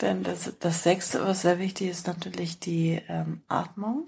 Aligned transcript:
Denn 0.00 0.22
das, 0.22 0.52
das 0.60 0.82
Sechste, 0.82 1.24
was 1.24 1.42
sehr 1.42 1.58
wichtig 1.58 1.88
ist, 1.88 2.06
natürlich 2.06 2.58
die 2.58 3.00
ähm, 3.08 3.42
Atmung, 3.48 4.06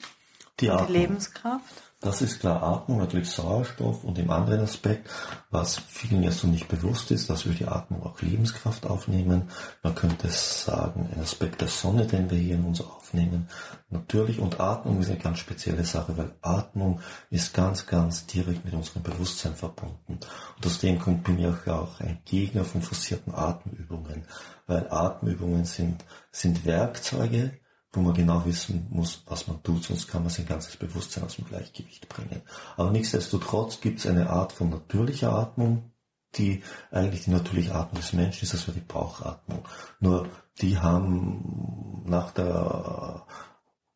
die, 0.60 0.70
Atmung. 0.70 0.86
die 0.86 0.92
Lebenskraft. 0.92 1.91
Das 2.02 2.20
ist 2.20 2.40
klar, 2.40 2.60
Atmung, 2.64 2.98
natürlich 2.98 3.30
Sauerstoff 3.30 4.02
und 4.02 4.18
im 4.18 4.28
anderen 4.28 4.62
Aspekt, 4.62 5.08
was 5.52 5.76
vielen 5.76 6.24
ja 6.24 6.32
so 6.32 6.48
nicht 6.48 6.66
bewusst 6.66 7.12
ist, 7.12 7.30
dass 7.30 7.46
wir 7.46 7.54
die 7.54 7.68
Atmung 7.68 8.02
auch 8.02 8.20
Lebenskraft 8.20 8.86
aufnehmen. 8.86 9.48
Man 9.84 9.94
könnte 9.94 10.28
sagen, 10.28 11.08
ein 11.14 11.22
Aspekt 11.22 11.60
der 11.60 11.68
Sonne, 11.68 12.04
den 12.04 12.28
wir 12.28 12.38
hier 12.38 12.56
in 12.56 12.64
uns 12.64 12.80
aufnehmen. 12.80 13.48
Natürlich, 13.88 14.40
und 14.40 14.58
Atmung 14.58 15.00
ist 15.00 15.10
eine 15.10 15.20
ganz 15.20 15.38
spezielle 15.38 15.84
Sache, 15.84 16.18
weil 16.18 16.32
Atmung 16.42 16.98
ist 17.30 17.54
ganz, 17.54 17.86
ganz 17.86 18.26
direkt 18.26 18.64
mit 18.64 18.74
unserem 18.74 19.04
Bewusstsein 19.04 19.54
verbunden. 19.54 20.18
Und 20.56 20.66
aus 20.66 20.80
dem 20.80 20.98
kommt 20.98 21.22
bin 21.22 21.38
ich 21.38 21.70
auch 21.70 22.00
ein 22.00 22.18
Gegner 22.24 22.64
von 22.64 22.82
forcierten 22.82 23.32
Atemübungen, 23.32 24.24
weil 24.66 24.88
Atemübungen 24.90 25.66
sind, 25.66 26.04
sind 26.32 26.66
Werkzeuge, 26.66 27.52
wo 27.92 28.00
man 28.00 28.14
genau 28.14 28.44
wissen 28.46 28.86
muss, 28.90 29.22
was 29.26 29.46
man 29.48 29.62
tut, 29.62 29.84
sonst 29.84 30.08
kann 30.08 30.22
man 30.22 30.30
sein 30.30 30.46
ganzes 30.46 30.76
Bewusstsein 30.76 31.24
aus 31.24 31.36
dem 31.36 31.46
Gleichgewicht 31.46 32.08
bringen. 32.08 32.42
Aber 32.76 32.90
nichtsdestotrotz 32.90 33.80
gibt 33.80 33.98
es 33.98 34.06
eine 34.06 34.30
Art 34.30 34.52
von 34.52 34.70
natürlicher 34.70 35.32
Atmung, 35.32 35.92
die 36.36 36.62
eigentlich 36.90 37.24
die 37.24 37.30
natürliche 37.30 37.74
Atmung 37.74 38.00
des 38.00 38.14
Menschen 38.14 38.44
ist, 38.44 38.54
das 38.54 38.66
war 38.66 38.74
die 38.74 38.80
Bauchatmung. 38.80 39.68
Nur 40.00 40.28
die 40.60 40.78
haben 40.78 42.02
nach 42.06 42.30
der, 42.32 43.26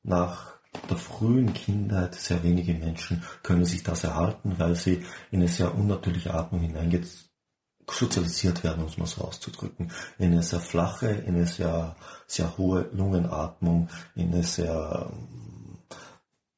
nach 0.03 0.57
der 0.91 0.97
frühen 0.99 1.55
Kindheit 1.55 2.15
sehr 2.15 2.43
wenige 2.43 2.75
Menschen 2.75 3.23
können 3.43 3.65
sich 3.65 3.83
das 3.83 4.05
erhalten, 4.05 4.59
weil 4.59 4.75
sie 4.75 5.05
in 5.31 5.41
eine 5.41 5.49
sehr 5.49 5.75
unnatürliche 5.75 6.35
Atmung 6.35 6.61
hineingeht, 6.61 7.07
sozialisiert 7.91 8.65
werden, 8.65 8.83
um 8.83 8.89
es 8.89 8.99
mal 8.99 9.07
so 9.07 9.23
auszudrücken, 9.23 9.93
in 10.19 10.33
eine 10.33 10.43
sehr 10.43 10.61
flache, 10.61 11.09
in 11.09 11.37
eine 11.37 11.47
sehr, 11.47 11.97
sehr 12.27 12.57
hohe 12.59 12.89
Lungenatmung, 12.93 13.89
in 14.15 14.33
eine 14.33 14.43
sehr 14.43 15.11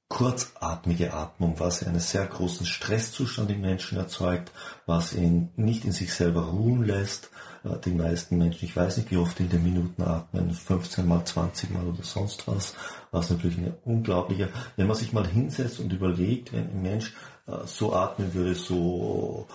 kurzatmige 0.08 1.12
Atmung, 1.12 1.54
was 1.58 1.86
einen 1.86 2.00
sehr 2.00 2.26
großen 2.26 2.64
Stresszustand 2.66 3.50
im 3.50 3.60
Menschen 3.60 3.98
erzeugt, 3.98 4.52
was 4.86 5.12
ihn 5.12 5.50
nicht 5.56 5.84
in 5.84 5.92
sich 5.92 6.14
selber 6.14 6.46
ruhen 6.46 6.82
lässt. 6.82 7.30
Äh, 7.62 7.78
die 7.84 7.90
meisten 7.90 8.38
Menschen, 8.38 8.64
ich 8.64 8.74
weiß 8.74 8.96
nicht, 8.96 9.10
wie 9.10 9.18
oft 9.18 9.38
in 9.38 9.50
den 9.50 9.62
Minuten 9.62 10.02
atmen, 10.02 10.50
15 10.50 11.06
mal, 11.06 11.24
20 11.24 11.70
mal 11.70 11.86
oder 11.86 12.02
sonst 12.02 12.48
was, 12.48 12.74
was 13.10 13.30
natürlich 13.30 13.58
eine 13.58 13.76
unglaubliche, 13.84 14.48
wenn 14.76 14.86
man 14.86 14.96
sich 14.96 15.12
mal 15.12 15.26
hinsetzt 15.26 15.78
und 15.78 15.92
überlegt, 15.92 16.52
wenn 16.54 16.70
ein 16.70 16.82
Mensch 16.82 17.14
äh, 17.46 17.66
so 17.66 17.94
atmen 17.94 18.32
würde, 18.32 18.54
so 18.54 19.46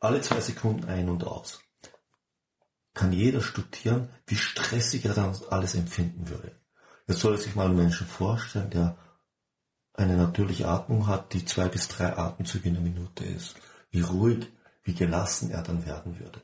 alle 0.00 0.20
zwei 0.20 0.40
Sekunden 0.40 0.88
ein 0.88 1.08
und 1.08 1.24
aus. 1.24 1.60
Kann 2.94 3.12
jeder 3.12 3.40
studieren, 3.40 4.08
wie 4.26 4.36
stressig 4.36 5.04
er 5.04 5.14
dann 5.14 5.36
alles 5.50 5.74
empfinden 5.74 6.28
würde. 6.28 6.52
Jetzt 7.06 7.20
soll 7.20 7.38
sich 7.38 7.54
mal 7.54 7.66
einen 7.66 7.76
Menschen 7.76 8.06
vorstellen, 8.06 8.70
der 8.70 8.98
eine 9.94 10.16
natürliche 10.16 10.68
Atmung 10.68 11.06
hat, 11.06 11.32
die 11.32 11.44
zwei 11.44 11.68
bis 11.68 11.88
drei 11.88 12.16
Atemzüge 12.16 12.68
in 12.68 12.74
der 12.74 12.82
Minute 12.82 13.24
ist. 13.24 13.56
Wie 13.90 14.00
ruhig, 14.00 14.46
wie 14.82 14.94
gelassen 14.94 15.50
er 15.50 15.62
dann 15.62 15.86
werden 15.86 16.18
würde. 16.20 16.42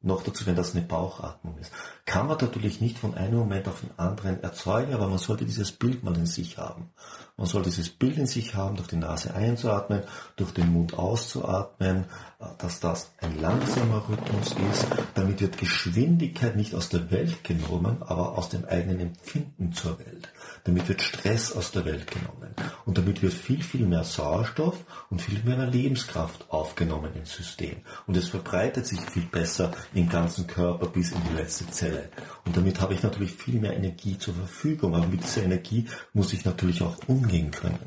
Noch 0.00 0.22
dazu, 0.22 0.46
wenn 0.46 0.54
das 0.54 0.74
eine 0.74 0.84
Bauchatmung 0.84 1.58
ist. 1.58 1.72
Kann 2.06 2.28
man 2.28 2.38
natürlich 2.40 2.80
nicht 2.80 2.98
von 2.98 3.14
einem 3.14 3.36
Moment 3.36 3.66
auf 3.66 3.80
den 3.80 3.90
anderen 3.98 4.40
erzeugen, 4.40 4.94
aber 4.94 5.08
man 5.08 5.18
sollte 5.18 5.44
dieses 5.44 5.72
Bild 5.72 6.04
mal 6.04 6.16
in 6.16 6.26
sich 6.26 6.56
haben. 6.56 6.90
Man 7.36 7.46
sollte 7.46 7.68
dieses 7.68 7.90
Bild 7.90 8.16
in 8.16 8.26
sich 8.26 8.54
haben, 8.54 8.76
durch 8.76 8.88
die 8.88 8.96
Nase 8.96 9.34
einzuatmen, 9.34 10.04
durch 10.36 10.52
den 10.52 10.72
Mund 10.72 10.94
auszuatmen, 10.94 12.04
äh, 12.38 12.46
dass 12.56 12.80
das 12.80 13.12
ein 13.20 13.38
langsamer 13.40 14.08
Rhythmus 14.08 14.54
ist. 14.70 14.86
Damit 15.14 15.42
wird 15.42 15.58
Geschwindigkeit 15.58 16.56
nicht 16.56 16.74
aus 16.74 16.88
der 16.88 17.10
Welt 17.10 17.44
genommen, 17.44 17.98
aber 18.00 18.38
aus 18.38 18.48
dem 18.48 18.64
eigenen 18.64 19.00
Empfinden 19.00 19.74
zur 19.74 19.98
Welt. 19.98 20.32
Damit 20.64 20.88
wird 20.88 21.02
Stress 21.02 21.52
aus 21.52 21.72
der 21.72 21.84
Welt 21.84 22.10
genommen. 22.10 22.54
Und 22.86 22.96
damit 22.96 23.20
wird 23.20 23.34
viel, 23.34 23.62
viel 23.62 23.84
mehr 23.84 24.04
Sauerstoff 24.04 24.76
und 25.10 25.20
viel 25.20 25.42
mehr 25.44 25.66
Lebenskraft 25.66 26.50
aufgenommen 26.50 27.14
ins 27.14 27.34
System. 27.34 27.82
Und 28.06 28.16
es 28.16 28.28
verbreitet 28.28 28.86
sich 28.86 29.00
viel 29.00 29.26
besser 29.26 29.72
im 29.92 30.08
ganzen 30.08 30.46
Körper 30.46 30.86
bis 30.86 31.12
in 31.12 31.22
die 31.30 31.36
letzte 31.36 31.66
Zelle. 31.70 31.95
Und 32.44 32.56
damit 32.56 32.80
habe 32.80 32.94
ich 32.94 33.02
natürlich 33.02 33.32
viel 33.32 33.60
mehr 33.60 33.76
Energie 33.76 34.18
zur 34.18 34.34
Verfügung. 34.34 34.94
Aber 34.94 35.06
mit 35.06 35.22
dieser 35.22 35.44
Energie 35.44 35.88
muss 36.12 36.32
ich 36.32 36.44
natürlich 36.44 36.82
auch 36.82 36.96
umgehen 37.06 37.50
können. 37.50 37.78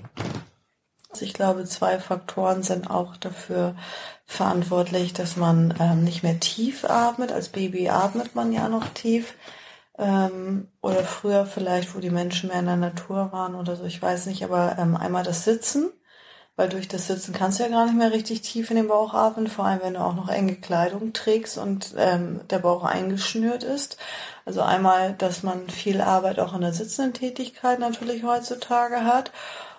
Also 1.12 1.26
ich 1.26 1.34
glaube, 1.34 1.66
zwei 1.66 2.00
Faktoren 2.00 2.62
sind 2.62 2.90
auch 2.90 3.18
dafür 3.18 3.76
verantwortlich, 4.26 5.14
dass 5.14 5.38
man 5.38 5.74
ähm, 5.80 6.04
nicht 6.04 6.22
mehr 6.22 6.40
tief 6.40 6.86
atmet. 6.86 7.32
Als 7.32 7.50
Baby 7.50 7.90
atmet 7.90 8.36
man 8.36 8.54
ja 8.54 8.70
noch 8.70 8.88
tief. 8.90 9.34
Ähm, 9.98 10.68
oder 10.82 11.04
früher 11.04 11.46
vielleicht, 11.46 11.96
wo 11.96 12.00
die 12.00 12.10
Menschen 12.10 12.50
mehr 12.50 12.60
in 12.60 12.68
der 12.68 12.78
Natur 12.78 13.32
waren 13.34 13.56
oder 13.56 13.76
so, 13.76 13.84
ich 13.84 14.02
weiß 14.02 14.28
nicht, 14.28 14.44
aber 14.46 14.78
ähm, 14.80 14.96
einmal 14.96 15.24
das 15.24 15.44
Sitzen, 15.44 15.90
weil 16.60 16.68
durch 16.68 16.90
das 16.90 17.08
Sitzen 17.08 17.32
kannst 17.32 17.58
du 17.58 17.64
ja 17.64 17.70
gar 17.70 17.86
nicht 17.86 17.96
mehr 17.96 18.12
richtig 18.12 18.42
tief 18.42 18.70
in 18.70 18.76
den 18.76 18.90
Bauch 18.90 19.14
atmen, 19.14 19.48
vor 19.48 19.64
allem 19.64 19.80
wenn 19.82 19.94
du 19.94 20.02
auch 20.02 20.14
noch 20.14 20.28
enge 20.28 20.58
Kleidung 20.58 21.14
trägst 21.14 21.58
und 21.58 21.96
ähm, 21.98 22.42
der 22.50 22.60
Bauch 22.60 22.84
eingeschnürt 22.84 23.64
ist. 23.64 23.96
Also 24.44 24.62
einmal, 24.62 25.14
dass 25.14 25.42
man 25.42 25.70
viel 25.70 26.02
Arbeit 26.02 26.38
auch 26.38 26.54
in 26.54 26.60
der 26.60 26.74
sitzenden 26.74 27.14
Tätigkeit 27.14 27.80
natürlich 27.80 28.26
heutzutage 28.26 29.06
hat. 29.06 29.32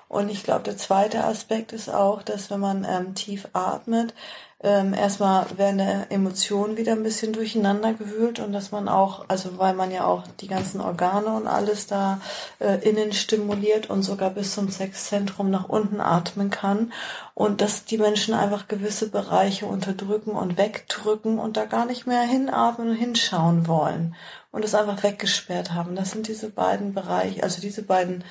Und 0.08 0.30
ich 0.30 0.42
glaube, 0.42 0.62
der 0.62 0.78
zweite 0.78 1.22
Aspekt 1.22 1.74
ist 1.74 1.90
auch, 1.90 2.22
dass 2.22 2.50
wenn 2.50 2.60
man 2.60 2.86
ähm, 2.88 3.14
tief 3.14 3.48
atmet, 3.52 4.14
ähm, 4.62 4.92
erstmal 4.92 5.46
werden 5.56 5.80
Emotionen 6.10 6.76
wieder 6.76 6.92
ein 6.92 7.02
bisschen 7.02 7.32
durcheinander 7.32 7.94
gewühlt 7.94 8.40
und 8.40 8.52
dass 8.52 8.72
man 8.72 8.88
auch, 8.88 9.24
also 9.28 9.56
weil 9.58 9.72
man 9.72 9.90
ja 9.90 10.04
auch 10.04 10.24
die 10.40 10.48
ganzen 10.48 10.82
Organe 10.82 11.28
und 11.28 11.46
alles 11.46 11.86
da 11.86 12.20
äh, 12.58 12.76
innen 12.86 13.14
stimuliert 13.14 13.88
und 13.88 14.02
sogar 14.02 14.28
bis 14.28 14.54
zum 14.54 14.68
Sexzentrum 14.68 15.50
nach 15.50 15.70
unten 15.70 16.02
atmen 16.02 16.50
kann 16.50 16.92
und 17.32 17.62
dass 17.62 17.86
die 17.86 17.96
Menschen 17.96 18.34
einfach 18.34 18.68
gewisse 18.68 19.08
Bereiche 19.08 19.64
unterdrücken 19.64 20.32
und 20.32 20.58
wegdrücken 20.58 21.38
und 21.38 21.56
da 21.56 21.64
gar 21.64 21.86
nicht 21.86 22.06
mehr 22.06 22.22
hinatmen 22.22 22.90
und 22.90 22.96
hinschauen 22.96 23.66
wollen 23.66 24.14
und 24.50 24.62
es 24.62 24.74
einfach 24.74 25.02
weggesperrt 25.02 25.72
haben. 25.72 25.96
Das 25.96 26.10
sind 26.10 26.28
diese 26.28 26.50
beiden 26.50 26.92
Bereiche, 26.92 27.42
also 27.44 27.62
diese 27.62 27.82
beiden 27.82 28.24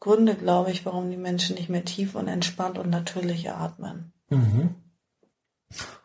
Gründe, 0.00 0.36
glaube 0.36 0.70
ich, 0.70 0.86
warum 0.86 1.10
die 1.10 1.18
Menschen 1.18 1.56
nicht 1.56 1.68
mehr 1.68 1.84
tief 1.84 2.14
und 2.14 2.28
entspannt 2.28 2.78
und 2.78 2.88
natürlich 2.88 3.50
atmen. 3.50 4.14
Mhm 4.30 4.74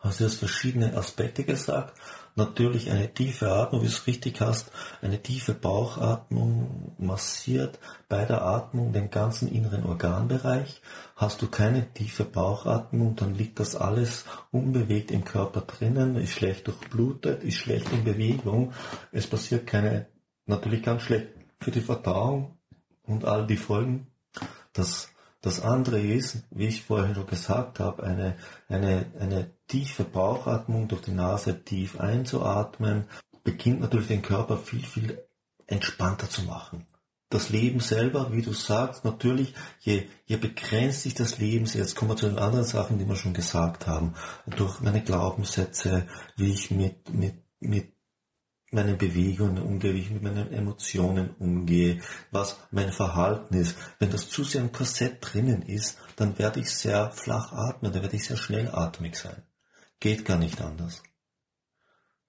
hast 0.00 0.20
du 0.20 0.24
jetzt 0.24 0.38
verschiedene 0.38 0.96
Aspekte 0.96 1.44
gesagt. 1.44 1.98
Natürlich 2.34 2.90
eine 2.90 3.12
tiefe 3.12 3.52
Atmung, 3.52 3.82
wie 3.82 3.86
du 3.86 3.92
es 3.92 4.06
richtig 4.06 4.40
hast, 4.40 4.72
eine 5.02 5.22
tiefe 5.22 5.52
Bauchatmung 5.52 6.94
massiert 6.98 7.78
bei 8.08 8.24
der 8.24 8.42
Atmung 8.42 8.92
den 8.92 9.10
ganzen 9.10 9.52
inneren 9.52 9.84
Organbereich. 9.84 10.80
Hast 11.14 11.42
du 11.42 11.48
keine 11.48 11.92
tiefe 11.92 12.24
Bauchatmung, 12.24 13.16
dann 13.16 13.34
liegt 13.34 13.60
das 13.60 13.76
alles 13.76 14.24
unbewegt 14.50 15.10
im 15.10 15.24
Körper 15.24 15.60
drinnen, 15.60 16.16
ist 16.16 16.32
schlecht 16.32 16.66
durchblutet, 16.66 17.44
ist 17.44 17.56
schlecht 17.56 17.92
in 17.92 18.04
Bewegung. 18.04 18.72
Es 19.12 19.26
passiert 19.26 19.66
keine, 19.66 20.06
natürlich 20.46 20.82
ganz 20.82 21.02
schlecht 21.02 21.28
für 21.60 21.70
die 21.70 21.82
Verdauung 21.82 22.56
und 23.02 23.26
all 23.26 23.46
die 23.46 23.58
Folgen. 23.58 24.06
Das 24.72 25.11
das 25.42 25.60
andere 25.60 26.00
ist, 26.00 26.44
wie 26.50 26.68
ich 26.68 26.84
vorhin 26.84 27.14
schon 27.14 27.26
gesagt 27.26 27.80
habe, 27.80 28.04
eine, 28.04 28.36
eine, 28.68 29.06
eine 29.18 29.50
tiefe 29.66 30.04
Bauchatmung 30.04 30.88
durch 30.88 31.02
die 31.02 31.10
Nase 31.10 31.64
tief 31.64 31.98
einzuatmen, 31.98 33.04
beginnt 33.42 33.80
natürlich 33.80 34.06
den 34.06 34.22
Körper 34.22 34.56
viel, 34.56 34.84
viel 34.84 35.20
entspannter 35.66 36.30
zu 36.30 36.42
machen. 36.42 36.86
Das 37.28 37.48
Leben 37.48 37.80
selber, 37.80 38.32
wie 38.32 38.42
du 38.42 38.52
sagst, 38.52 39.04
natürlich, 39.04 39.54
je, 39.80 40.06
je 40.26 40.36
begrenzt 40.36 41.02
sich 41.02 41.14
das 41.14 41.38
Leben, 41.38 41.64
jetzt 41.66 41.96
kommen 41.96 42.12
wir 42.12 42.16
zu 42.16 42.28
den 42.28 42.38
anderen 42.38 42.66
Sachen, 42.66 42.98
die 42.98 43.08
wir 43.08 43.16
schon 43.16 43.34
gesagt 43.34 43.86
haben, 43.86 44.14
durch 44.46 44.80
meine 44.80 45.02
Glaubenssätze, 45.02 46.06
wie 46.36 46.52
ich 46.52 46.70
mit, 46.70 47.12
mit, 47.12 47.34
mit 47.58 47.91
meinen 48.72 48.98
Bewegungen 48.98 49.62
umgehe, 49.62 49.94
wie 49.94 50.00
ich 50.00 50.10
mit 50.10 50.22
meinen 50.22 50.52
Emotionen 50.52 51.30
umgehe, 51.38 52.00
was 52.30 52.58
mein 52.70 52.92
Verhalten 52.92 53.54
ist. 53.54 53.76
Wenn 53.98 54.10
das 54.10 54.28
zu 54.28 54.44
sehr 54.44 54.62
im 54.62 54.72
Korsett 54.72 55.18
drinnen 55.20 55.62
ist, 55.62 55.98
dann 56.16 56.38
werde 56.38 56.60
ich 56.60 56.70
sehr 56.70 57.10
flach 57.12 57.52
atmen, 57.52 57.92
dann 57.92 58.02
werde 58.02 58.16
ich 58.16 58.24
sehr 58.24 58.36
schnellatmig 58.36 59.16
sein. 59.16 59.42
Geht 60.00 60.24
gar 60.24 60.38
nicht 60.38 60.60
anders. 60.60 61.02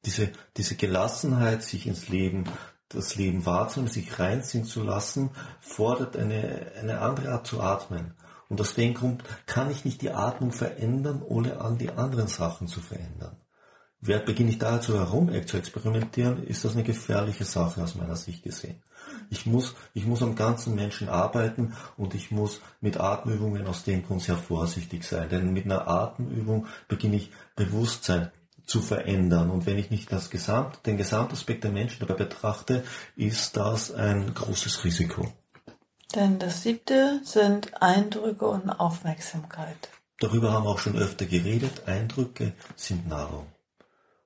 Diese, 0.06 0.32
diese 0.58 0.76
Gelassenheit, 0.76 1.64
sich 1.64 1.88
ins 1.88 2.10
Leben 2.10 2.46
das 2.94 3.16
Leben 3.16 3.46
wahrzunehmen, 3.46 3.92
sich 3.92 4.20
reinziehen 4.20 4.66
zu 4.66 4.84
lassen, 4.84 5.32
fordert 5.60 6.16
eine, 6.16 6.72
eine 6.80 7.00
andere 7.00 7.32
Art 7.32 7.48
zu 7.48 7.62
atmen. 7.62 8.14
Und 8.50 8.62
aus 8.62 8.76
dem 8.76 8.94
Grund 8.94 9.24
kann 9.46 9.72
ich 9.72 9.84
nicht 9.84 10.02
die 10.02 10.12
Atmung 10.12 10.52
verändern, 10.52 11.22
ohne 11.24 11.60
an 11.60 11.78
die 11.78 11.92
anderen 11.92 12.28
Sachen 12.28 12.68
zu 12.68 12.82
verändern. 12.82 13.38
Beginne 14.04 14.50
ich 14.50 14.60
da 14.60 14.82
zu 14.82 15.00
herum 15.00 15.30
zu 15.46 15.58
experimentieren, 15.58 16.44
ist 16.44 16.66
das 16.66 16.74
eine 16.74 16.84
gefährliche 16.84 17.46
Sache 17.46 17.82
aus 17.82 17.96
meiner 17.96 18.18
Sicht 18.18 18.44
gesehen. 18.44 18.82
Ich 19.30 19.46
muss, 19.46 19.76
ich 19.94 20.06
muss 20.06 20.22
am 20.22 20.36
ganzen 20.36 20.76
Menschen 20.76 21.08
arbeiten 21.08 21.74
und 21.96 22.14
ich 22.14 22.30
muss 22.30 22.60
mit 22.82 23.00
Atemübungen 23.00 23.66
aus 23.66 23.84
dem 23.84 24.06
Grund 24.06 24.22
sehr 24.22 24.38
vorsichtig 24.38 25.06
sein. 25.06 25.30
Denn 25.30 25.54
mit 25.54 25.66
einer 25.66 25.88
Atemübung 25.88 26.68
beginne 26.88 27.16
ich 27.16 27.32
Bewusstsein 27.56 28.32
zu 28.66 28.82
verändern. 28.82 29.50
Und 29.50 29.66
wenn 29.66 29.78
ich 29.78 29.90
nicht 29.90 30.12
das 30.12 30.30
Gesamt, 30.30 30.86
den 30.86 30.98
Gesamtaspekt 30.98 31.64
der 31.64 31.72
Menschen 31.72 32.06
dabei 32.06 32.16
betrachte, 32.16 32.84
ist 33.16 33.56
das 33.56 33.94
ein 33.94 34.34
großes 34.34 34.84
Risiko. 34.84 35.32
Denn 36.14 36.40
das 36.40 36.62
siebte 36.62 37.22
sind 37.24 37.82
Eindrücke 37.82 38.46
und 38.48 38.70
Aufmerksamkeit. 38.70 39.90
Darüber 40.20 40.52
haben 40.52 40.66
wir 40.66 40.70
auch 40.70 40.80
schon 40.80 40.98
öfter 40.98 41.26
geredet. 41.26 41.88
Eindrücke 41.88 42.54
sind 42.76 43.08
Nahrung. 43.08 43.53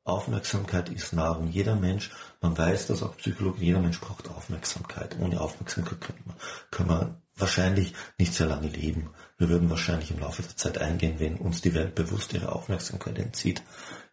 Aufmerksamkeit 0.08 0.90
ist 0.90 1.14
Nahrung. 1.14 1.50
Jeder 1.50 1.76
Mensch, 1.76 2.12
man 2.42 2.58
weiß 2.58 2.88
das 2.88 3.04
auch 3.04 3.18
Psychologen, 3.18 3.62
jeder 3.62 3.80
Mensch 3.80 4.00
braucht 4.00 4.30
Aufmerksamkeit. 4.30 5.18
Ohne 5.20 5.42
Aufmerksamkeit 5.42 6.00
können 6.02 6.24
wir, 6.26 6.36
können 6.72 6.90
wir 6.90 7.22
wahrscheinlich 7.36 7.94
nicht 8.18 8.34
sehr 8.34 8.48
lange 8.48 8.68
leben. 8.68 9.10
Wir 9.38 9.50
würden 9.50 9.70
wahrscheinlich 9.70 10.12
im 10.12 10.20
Laufe 10.20 10.42
der 10.42 10.56
Zeit 10.56 10.78
eingehen, 10.78 11.20
wenn 11.20 11.38
uns 11.38 11.62
die 11.62 11.74
Welt 11.74 11.96
bewusst 11.96 12.34
ihre 12.34 12.52
Aufmerksamkeit 12.52 13.20
entzieht. 13.20 13.62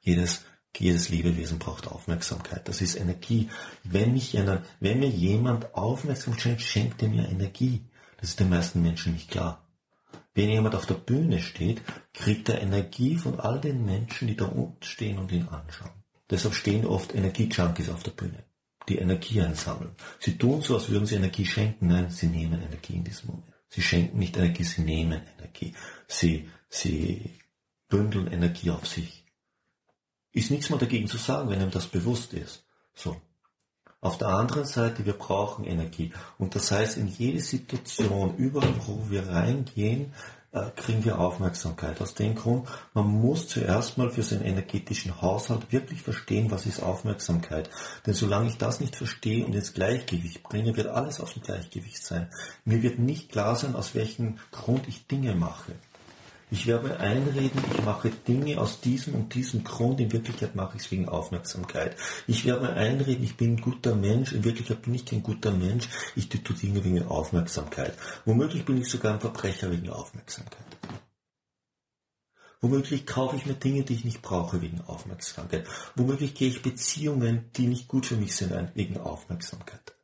Jedes, 0.01 0.43
jedes 0.77 1.09
Lebewesen 1.09 1.59
braucht 1.59 1.87
Aufmerksamkeit. 1.87 2.69
Das 2.69 2.81
ist 2.81 2.97
Energie. 2.97 3.49
Wenn, 3.85 4.13
mich 4.13 4.37
einer, 4.37 4.63
wenn 4.81 4.99
mir 4.99 5.09
jemand 5.09 5.75
Aufmerksamkeit 5.75 6.61
schenkt, 6.61 6.63
schenkt 6.63 7.03
er 7.03 7.09
mir 7.09 7.29
Energie. 7.29 7.85
Das 8.19 8.31
ist 8.31 8.41
den 8.41 8.51
meisten 8.51 8.83
Menschen 8.83 9.15
nicht 9.15 9.31
klar. 9.31 9.64
Wenn 10.35 10.49
jemand 10.49 10.75
auf 10.75 10.87
der 10.87 10.95
Bühne 10.95 11.41
steht, 11.41 11.81
kriegt 12.13 12.49
er 12.49 12.61
Energie 12.61 13.17
von 13.17 13.39
all 13.39 13.61
den 13.61 13.85
Menschen, 13.85 14.27
die 14.27 14.37
da 14.37 14.47
unten 14.47 14.83
stehen 14.83 15.19
und 15.19 15.31
ihn 15.31 15.49
anschauen. 15.49 16.03
Deshalb 16.29 16.55
stehen 16.55 16.85
oft 16.87 17.15
Energiejunkies 17.15 17.89
auf 17.89 18.03
der 18.03 18.11
Bühne, 18.11 18.45
die 18.89 18.99
Energie 18.99 19.41
einsammeln. 19.41 19.95
Sie 20.19 20.37
tun 20.37 20.61
so, 20.63 20.75
als 20.75 20.89
würden 20.89 21.07
sie 21.07 21.15
Energie 21.15 21.47
schenken. 21.47 21.87
Nein, 21.87 22.11
sie 22.11 22.27
nehmen 22.27 22.61
Energie 22.61 22.95
in 22.95 23.05
diesem 23.05 23.29
Moment. 23.29 23.55
Sie 23.69 23.83
schenken 23.83 24.19
nicht 24.19 24.37
Energie, 24.37 24.65
sie 24.65 24.83
nehmen 24.83 25.23
Energie. 25.39 25.75
Sie, 26.09 26.49
sie 26.69 27.31
bündeln 27.89 28.27
Energie 28.27 28.71
auf 28.71 28.87
sich. 28.87 29.25
Ist 30.33 30.51
nichts 30.51 30.71
mehr 30.71 30.79
dagegen 30.81 31.07
zu 31.07 31.17
sagen, 31.17 31.49
wenn 31.51 31.61
einem 31.61 31.71
das 31.71 31.87
bewusst 31.87 32.33
ist. 32.35 32.65
So. 32.95 33.21
Auf 34.05 34.19
der 34.19 34.29
anderen 34.29 34.67
Seite, 34.67 35.07
wir 35.07 35.15
brauchen 35.15 35.65
Energie. 35.65 36.13
Und 36.37 36.55
das 36.55 36.71
heißt, 36.71 36.99
in 36.99 37.09
jede 37.09 37.41
Situation, 37.41 38.37
überall 38.37 38.75
wo 38.87 39.09
wir 39.09 39.27
reingehen, 39.31 40.13
äh, 40.53 40.71
kriegen 40.77 41.07
wir 41.07 41.19
Aufmerksamkeit. 41.19 42.03
Aus 42.03 42.13
dem 42.13 42.35
Grund, 42.35 42.69
man 42.93 43.07
muss 43.07 43.49
zuerst 43.49 43.97
mal 43.97 44.11
für 44.11 44.23
seinen 44.23 44.45
energetischen 44.45 45.23
Haushalt 45.23 45.73
wirklich 45.73 46.03
verstehen, 46.03 46.51
was 46.51 46.67
ist 46.67 46.83
Aufmerksamkeit. 46.83 47.71
Denn 48.07 48.13
solange 48.13 48.49
ich 48.49 48.59
das 48.59 48.79
nicht 48.79 48.95
verstehe 48.95 49.47
und 49.47 49.55
ins 49.55 49.73
Gleichgewicht 49.73 50.43
bringe, 50.43 50.77
wird 50.77 50.89
alles 50.89 51.19
aus 51.19 51.33
dem 51.33 51.43
Gleichgewicht 51.43 52.05
sein. 52.05 52.29
Mir 52.67 52.83
wird 52.83 52.99
nicht 52.99 53.33
klar 53.33 53.57
sein, 53.57 53.75
aus 53.75 53.95
welchem 53.95 54.37
Grund 54.53 54.87
ich 54.87 55.07
Dinge 55.07 55.35
mache. 55.35 55.73
Ich 56.55 56.69
werde 56.69 56.87
mir 56.87 57.01
einreden, 57.01 57.61
ich 57.73 57.85
mache 57.85 58.11
Dinge 58.11 58.61
aus 58.61 58.81
diesem 58.81 59.17
und 59.17 59.35
diesem 59.35 59.65
Grund, 59.65 59.99
in 59.99 60.13
Wirklichkeit 60.13 60.55
mache 60.55 60.77
ich 60.77 60.85
es 60.85 60.91
wegen 60.93 61.09
Aufmerksamkeit. 61.09 61.97
Ich 62.29 62.45
werde 62.45 62.63
mir 62.63 62.75
einreden, 62.75 63.25
ich 63.25 63.37
bin 63.37 63.55
ein 63.55 63.61
guter 63.61 63.97
Mensch, 63.97 64.31
in 64.31 64.45
Wirklichkeit 64.45 64.83
bin 64.83 64.95
ich 64.95 65.05
kein 65.05 65.25
guter 65.25 65.51
Mensch, 65.51 65.89
ich 66.15 66.29
tue 66.29 66.55
Dinge 66.55 66.85
wegen 66.85 67.09
Aufmerksamkeit. 67.09 67.95
Womöglich 68.25 68.65
bin 68.65 68.81
ich 68.81 68.89
sogar 68.89 69.15
ein 69.15 69.21
Verbrecher 69.21 69.73
wegen 69.73 69.91
Aufmerksamkeit. 69.91 70.65
Womöglich 72.61 73.05
kaufe 73.05 73.35
ich 73.35 73.47
mir 73.47 73.55
Dinge, 73.55 73.83
die 73.83 73.95
ich 73.95 74.05
nicht 74.05 74.23
brauche, 74.23 74.63
wegen 74.63 74.81
Aufmerksamkeit. 74.83 75.67
Womöglich 75.97 76.37
gehe 76.37 76.51
ich 76.51 76.63
Beziehungen, 76.63 77.51
die 77.57 77.67
nicht 77.67 77.89
gut 77.89 78.07
für 78.07 78.17
mich 78.17 78.37
sind, 78.37 78.53
ein, 78.53 78.71
wegen 78.75 78.99
Aufmerksamkeit. 78.99 79.97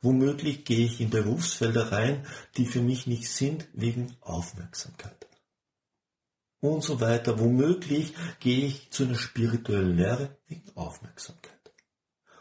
Womöglich 0.00 0.64
gehe 0.64 0.86
ich 0.86 1.00
in 1.00 1.10
Berufsfelder 1.10 1.90
rein, 1.90 2.24
die 2.56 2.66
für 2.66 2.82
mich 2.82 3.08
nicht 3.08 3.28
sind, 3.28 3.66
wegen 3.72 4.16
Aufmerksamkeit 4.20 5.17
und 6.60 6.82
so 6.82 7.00
weiter. 7.00 7.38
Womöglich 7.38 8.14
gehe 8.40 8.66
ich 8.66 8.90
zu 8.90 9.04
einer 9.04 9.14
spirituellen 9.14 9.96
Lehre 9.96 10.36
wegen 10.48 10.70
Aufmerksamkeit. 10.74 11.52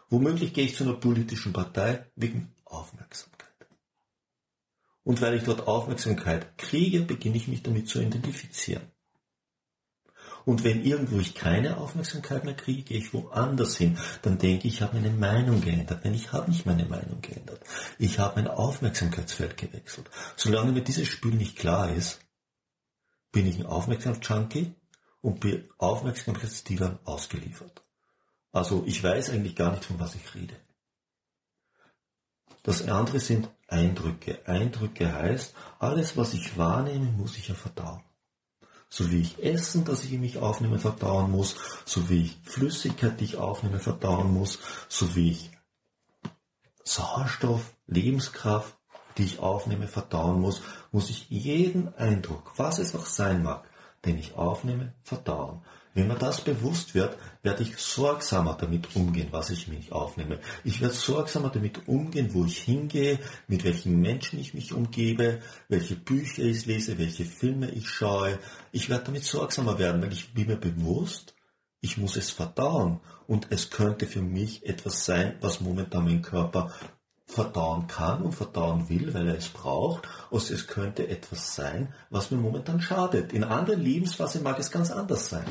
Womöglich 0.09 0.53
gehe 0.53 0.65
ich 0.65 0.75
zu 0.75 0.83
einer 0.83 0.93
politischen 0.93 1.53
Partei 1.53 2.05
wegen 2.15 2.53
Aufmerksamkeit. 2.65 3.37
Und 5.03 5.21
weil 5.21 5.35
ich 5.35 5.43
dort 5.43 5.67
Aufmerksamkeit 5.67 6.57
kriege, 6.57 7.01
beginne 7.01 7.37
ich 7.37 7.47
mich 7.47 7.63
damit 7.63 7.87
zu 7.87 8.01
identifizieren. 8.01 8.91
Und 10.47 10.63
wenn 10.63 10.85
irgendwo 10.85 11.19
ich 11.19 11.35
keine 11.35 11.77
Aufmerksamkeit 11.77 12.45
mehr 12.45 12.53
kriege, 12.53 12.83
gehe 12.83 12.99
ich 12.99 13.13
woanders 13.13 13.75
hin. 13.75 13.97
Dann 14.21 14.37
denke 14.37 14.67
ich, 14.67 14.75
ich 14.75 14.81
habe 14.81 14.95
meine 14.99 15.13
Meinung 15.13 15.59
geändert. 15.59 16.05
Nein, 16.05 16.13
ich 16.13 16.31
habe 16.31 16.49
nicht 16.49 16.65
meine 16.65 16.85
Meinung 16.85 17.19
geändert. 17.21 17.59
Ich 17.99 18.17
habe 18.17 18.41
mein 18.41 18.49
Aufmerksamkeitsfeld 18.49 19.57
gewechselt. 19.57 20.09
Solange 20.37 20.71
mir 20.71 20.83
dieses 20.83 21.09
Spiel 21.09 21.35
nicht 21.35 21.57
klar 21.57 21.93
ist, 21.93 22.21
bin 23.31 23.47
ich 23.47 23.59
ein 23.59 23.65
Aufmerksamkeitsjunkie 23.65 24.73
und 25.21 25.39
bin 25.39 25.67
Aufmerksamkeitsdealern 25.77 26.99
ausgeliefert. 27.05 27.83
Also 28.51 28.83
ich 28.85 29.03
weiß 29.03 29.29
eigentlich 29.29 29.55
gar 29.55 29.71
nicht, 29.71 29.85
von 29.85 29.99
was 29.99 30.15
ich 30.15 30.35
rede. 30.35 30.55
Das 32.63 32.87
andere 32.87 33.19
sind 33.19 33.49
Eindrücke. 33.67 34.45
Eindrücke 34.45 35.13
heißt, 35.13 35.53
alles, 35.79 36.17
was 36.17 36.33
ich 36.33 36.57
wahrnehme, 36.57 37.11
muss 37.11 37.37
ich 37.37 37.47
ja 37.49 37.55
verdauen. 37.55 38.03
So 38.89 39.11
wie 39.11 39.21
ich 39.21 39.43
Essen, 39.43 39.83
das 39.83 40.03
ich 40.05 40.13
in 40.13 40.21
mich 40.21 40.37
aufnehme, 40.37 40.79
verdauen 40.79 41.29
muss, 41.29 41.55
so 41.85 42.09
wie 42.09 42.23
ich 42.23 42.37
Flüssigkeit, 42.43 43.19
die 43.19 43.25
ich 43.25 43.37
aufnehme, 43.37 43.79
verdauen 43.79 44.33
muss, 44.33 44.59
so 44.87 45.15
wie 45.15 45.31
ich 45.31 45.51
Sauerstoff, 46.83 47.75
Lebenskraft, 47.85 48.76
die 49.17 49.23
ich 49.23 49.39
aufnehme, 49.39 49.87
verdauen 49.87 50.39
muss, 50.39 50.61
muss 50.91 51.09
ich 51.09 51.29
jeden 51.29 51.93
Eindruck, 51.95 52.53
was 52.57 52.79
es 52.79 52.95
auch 52.95 53.05
sein 53.05 53.43
mag, 53.43 53.67
den 54.05 54.17
ich 54.17 54.35
aufnehme, 54.35 54.93
verdauen. 55.03 55.61
Wenn 55.97 56.09
mir 56.09 56.15
das 56.15 56.41
bewusst 56.41 56.93
wird, 56.93 57.17
werde 57.41 57.63
ich 57.63 57.75
sorgsamer 57.77 58.55
damit 58.61 58.95
umgehen, 58.95 59.29
was 59.31 59.49
ich 59.49 59.67
mich 59.67 59.91
aufnehme. 59.91 60.39
Ich 60.63 60.79
werde 60.79 60.93
sorgsamer 60.93 61.49
damit 61.49 61.87
umgehen, 61.87 62.29
wo 62.33 62.45
ich 62.45 62.59
hingehe, 62.59 63.17
mit 63.47 63.63
welchen 63.63 63.99
Menschen 63.99 64.37
ich 64.37 64.53
mich 64.53 64.73
umgebe, 64.73 65.41
welche 65.69 65.95
Bücher 65.95 66.43
ich 66.43 66.67
lese, 66.67 66.99
welche 66.99 67.25
Filme 67.25 67.71
ich 67.71 67.89
schaue. 67.89 68.37
Ich 68.71 68.89
werde 68.89 69.05
damit 69.05 69.23
sorgsamer 69.23 69.79
werden, 69.79 69.99
weil 70.03 70.13
ich 70.13 70.35
bin 70.35 70.45
mir 70.45 70.57
bewusst, 70.57 71.33
ich 71.81 71.97
muss 71.97 72.15
es 72.15 72.29
verdauen. 72.29 72.99
Und 73.25 73.47
es 73.49 73.71
könnte 73.71 74.05
für 74.05 74.21
mich 74.21 74.67
etwas 74.67 75.03
sein, 75.03 75.35
was 75.41 75.61
momentan 75.61 76.05
mein 76.05 76.21
Körper 76.21 76.71
verdauen 77.27 77.87
kann 77.87 78.21
und 78.21 78.33
verdauen 78.33 78.89
will, 78.89 79.13
weil 79.13 79.27
er 79.27 79.37
es 79.37 79.49
braucht, 79.49 80.07
also 80.31 80.53
es 80.53 80.67
könnte 80.67 81.07
etwas 81.07 81.55
sein, 81.55 81.93
was 82.09 82.31
mir 82.31 82.37
momentan 82.37 82.81
schadet. 82.81 83.33
In 83.33 83.43
anderen 83.43 83.81
Lebensphasen 83.81 84.43
mag 84.43 84.57
es 84.59 84.71
ganz 84.71 84.91
anders 84.91 85.29
sein. 85.29 85.45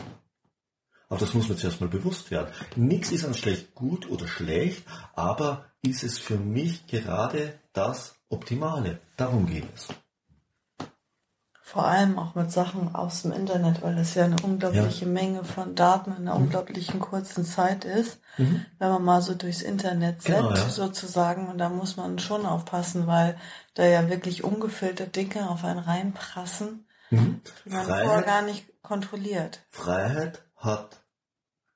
Aber 1.09 1.21
das 1.21 1.35
muss 1.35 1.49
man 1.49 1.59
zuerst 1.59 1.81
mal 1.81 1.89
bewusst 1.89 2.31
werden. 2.31 2.53
Nichts 2.75 3.13
ist 3.13 3.25
an 3.25 3.35
schlecht 3.35 3.75
gut 3.75 4.11
oder 4.11 4.27
schlecht, 4.27 4.85
aber 5.15 5.67
ist 5.83 6.03
es 6.03 6.19
für 6.19 6.39
mich 6.39 6.87
gerade 6.89 7.61
das 7.73 8.17
Optimale. 8.29 9.01
Darum 9.17 9.47
geht 9.47 9.67
es. 9.73 9.89
Vor 11.69 11.85
allem 11.85 12.17
auch 12.17 12.37
mit 12.37 12.53
Sachen 12.53 12.95
aus 12.95 13.23
dem 13.23 13.33
Internet, 13.33 13.83
weil 13.83 13.97
das 13.97 14.15
ja 14.15 14.25
eine 14.25 14.37
unglaubliche 14.41 15.05
ja. 15.05 15.11
Menge 15.11 15.43
von 15.43 15.75
Daten 15.75 16.13
in 16.13 16.19
einer 16.19 16.37
mhm. 16.37 16.45
unglaublichen 16.45 17.01
kurzen 17.01 17.45
Zeit 17.45 17.85
ist. 17.85 18.21
Mhm. 18.39 18.65
Wenn 18.79 18.91
man 18.91 19.05
mal 19.05 19.21
so 19.21 19.35
durchs 19.35 19.63
Internet 19.63 20.25
genau, 20.25 20.55
ja. 20.55 20.69
sozusagen, 20.69 21.49
und 21.49 21.59
da 21.59 21.69
muss 21.69 21.97
man 21.97 22.21
schon 22.21 22.47
aufpassen, 22.47 23.09
weil 23.09 23.37
da 23.75 23.85
ja 23.85 24.09
wirklich 24.09 24.45
ungefilterte 24.45 25.11
Dinge 25.11 25.51
auf 25.51 25.65
einen 25.65 25.81
reinprassen, 25.81 26.87
mhm. 27.11 27.41
die 27.65 27.71
man 27.71 27.85
Freiheit, 27.85 28.05
vorher 28.05 28.23
gar 28.23 28.43
nicht 28.43 28.83
kontrolliert. 28.85 29.59
Freiheit 29.71 30.45
hat 30.55 31.03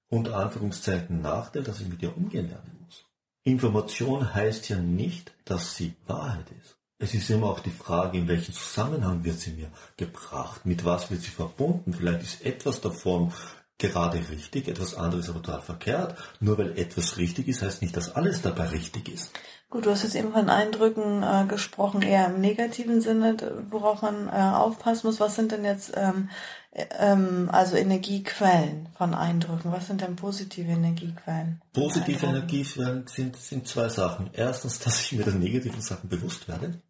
unter 0.09 0.37
Anführungszeichen 0.37 1.20
Nachteil, 1.20 1.64
dass 1.64 1.80
ich 1.80 1.88
mit 1.88 2.00
ihr 2.00 2.16
umgehen 2.16 2.49
lernen 2.49 2.78
muss. 2.85 3.06
Information 3.42 4.35
heißt 4.35 4.68
ja 4.68 4.76
nicht, 4.76 5.32
dass 5.44 5.75
sie 5.75 5.97
Wahrheit 6.06 6.47
ist. 6.61 6.79
Es 7.02 7.14
ist 7.14 7.30
immer 7.30 7.47
auch 7.47 7.61
die 7.61 7.71
Frage, 7.71 8.19
in 8.19 8.28
welchem 8.28 8.52
Zusammenhang 8.52 9.25
wird 9.25 9.40
sie 9.40 9.52
mir 9.52 9.69
gebracht, 9.97 10.66
mit 10.66 10.85
was 10.85 11.11
wird 11.11 11.23
sie 11.23 11.30
verbunden. 11.30 11.95
Vielleicht 11.95 12.23
ist 12.23 12.45
etwas 12.45 12.83
davon 12.83 13.33
gerade 13.78 14.19
richtig, 14.30 14.69
etwas 14.69 14.95
anderes 14.95 15.30
aber 15.30 15.40
total 15.40 15.62
verkehrt. 15.62 16.14
Nur 16.40 16.59
weil 16.59 16.78
etwas 16.78 17.16
richtig 17.16 17.49
ist, 17.49 17.62
heißt 17.62 17.80
nicht, 17.80 17.97
dass 17.97 18.14
alles 18.14 18.42
dabei 18.42 18.66
richtig 18.66 19.09
ist. 19.09 19.33
Gut, 19.71 19.87
du 19.87 19.90
hast 19.90 20.02
jetzt 20.02 20.14
eben 20.14 20.33
von 20.33 20.50
Eindrücken 20.50 21.23
äh, 21.23 21.47
gesprochen, 21.49 22.02
eher 22.02 22.26
im 22.26 22.40
negativen 22.40 23.00
Sinne, 23.00 23.37
worauf 23.71 24.02
man 24.02 24.28
äh, 24.28 24.33
aufpassen 24.33 25.07
muss. 25.07 25.21
Was 25.21 25.37
sind 25.37 25.52
denn 25.52 25.64
jetzt 25.64 25.92
ähm, 25.97 26.28
äh, 26.73 26.85
ähm, 26.99 27.49
also 27.50 27.76
Energiequellen 27.76 28.88
von 28.99 29.14
Eindrücken? 29.14 29.73
Was 29.73 29.87
sind 29.87 30.02
denn 30.02 30.16
positive 30.16 30.71
Energiequellen? 30.71 31.62
Positive 31.73 32.26
Energiequellen 32.26 33.07
sind, 33.07 33.37
sind 33.37 33.69
zwei 33.69 33.88
Sachen. 33.88 34.28
Erstens, 34.33 34.78
dass 34.85 35.00
ich 35.00 35.12
mir 35.12 35.25
der 35.25 35.35
negativen 35.35 35.80
Sachen 35.80 36.09
bewusst 36.09 36.49
werde, 36.49 36.83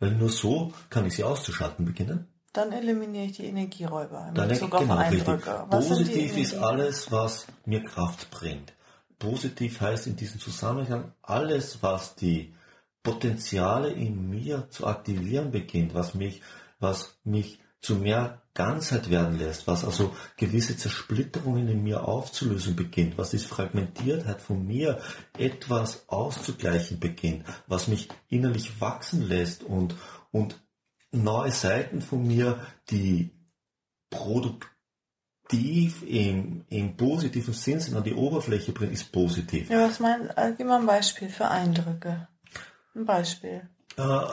weil 0.00 0.10
nur 0.12 0.30
so 0.30 0.72
kann 0.88 1.06
ich 1.06 1.14
sie 1.14 1.24
auszuschalten 1.24 1.84
beginnen. 1.84 2.26
Dann 2.52 2.72
eliminiere 2.72 3.26
ich 3.26 3.32
die 3.32 3.44
Energieräuber 3.44 4.26
in 4.28 4.34
Dann 4.34 4.48
Bezug 4.48 4.76
genau, 4.76 4.96
Eindrücke. 4.96 5.66
Positiv 5.70 6.36
ist 6.36 6.54
alles, 6.54 7.12
was 7.12 7.46
mir 7.64 7.84
Kraft 7.84 8.28
bringt. 8.32 8.72
Positiv 9.20 9.80
heißt 9.80 10.08
in 10.08 10.16
diesem 10.16 10.40
Zusammenhang 10.40 11.12
alles, 11.22 11.82
was 11.82 12.16
die 12.16 12.52
Potenziale 13.02 13.92
in 13.92 14.28
mir 14.28 14.68
zu 14.70 14.86
aktivieren 14.86 15.52
beginnt, 15.52 15.94
was 15.94 16.14
mich, 16.14 16.42
was 16.80 17.18
mich 17.22 17.60
zu 17.80 17.96
mehr 17.96 18.42
Ganzheit 18.54 19.10
werden 19.10 19.38
lässt, 19.38 19.66
was 19.66 19.84
also 19.84 20.14
gewisse 20.36 20.76
Zersplitterungen 20.76 21.68
in 21.68 21.82
mir 21.82 22.06
aufzulösen 22.06 22.76
beginnt, 22.76 23.16
was 23.16 23.30
die 23.30 23.38
Fragmentiertheit 23.38 24.42
von 24.42 24.66
mir 24.66 25.00
etwas 25.38 26.08
auszugleichen 26.08 26.98
beginnt, 26.98 27.44
was 27.68 27.88
mich 27.88 28.08
innerlich 28.28 28.80
wachsen 28.80 29.22
lässt 29.22 29.62
und, 29.62 29.94
und 30.32 30.60
neue 31.12 31.52
Seiten 31.52 32.02
von 32.02 32.26
mir, 32.26 32.60
die 32.90 33.30
produktiv 34.10 36.02
im, 36.02 36.64
im 36.68 36.96
positiven 36.96 37.54
Sinn 37.54 37.80
sind, 37.80 37.96
an 37.96 38.04
die 38.04 38.14
Oberfläche 38.14 38.72
bringen, 38.72 38.92
ist 38.92 39.12
positiv. 39.12 39.70
Ja, 39.70 39.88
was 39.88 40.00
meinst 40.00 40.36
du? 40.36 40.54
Gib 40.56 40.66
mal 40.66 40.80
ein 40.80 40.86
Beispiel 40.86 41.28
für 41.28 41.48
Eindrücke. 41.48 42.28
Ein 42.94 43.06
Beispiel. 43.06 43.68
Äh, 43.96 44.26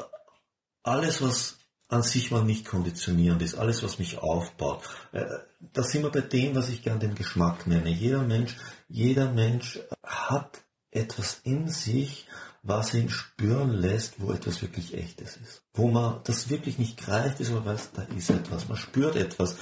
alles, 0.83 1.21
was 1.21 1.59
an 1.89 2.03
sich 2.03 2.31
mal 2.31 2.43
nicht 2.43 2.65
konditionierend 2.65 3.41
ist, 3.41 3.55
alles, 3.55 3.83
was 3.83 3.99
mich 3.99 4.17
aufbaut. 4.17 4.83
Äh, 5.13 5.25
da 5.73 5.83
sind 5.83 6.03
wir 6.03 6.11
bei 6.11 6.21
dem, 6.21 6.55
was 6.55 6.69
ich 6.69 6.83
gern 6.83 6.99
den 6.99 7.15
Geschmack 7.15 7.65
nenne. 7.67 7.89
Jeder 7.89 8.23
Mensch, 8.23 8.57
jeder 8.89 9.31
Mensch 9.31 9.79
hat 10.03 10.63
etwas 10.91 11.41
in 11.43 11.69
sich, 11.69 12.27
was 12.63 12.93
ihn 12.93 13.09
spüren 13.09 13.71
lässt, 13.71 14.19
wo 14.19 14.31
etwas 14.31 14.61
wirklich 14.61 14.93
echtes 14.93 15.37
ist. 15.37 15.61
Wo 15.73 15.87
man 15.87 16.19
das 16.25 16.49
wirklich 16.49 16.77
nicht 16.77 16.97
greift, 16.97 17.39
ist 17.39 17.51
aber 17.51 17.65
weiß, 17.65 17.91
da 17.93 18.01
ist 18.03 18.29
etwas. 18.29 18.67
Man 18.67 18.77
spürt 18.77 19.15
etwas. 19.15 19.55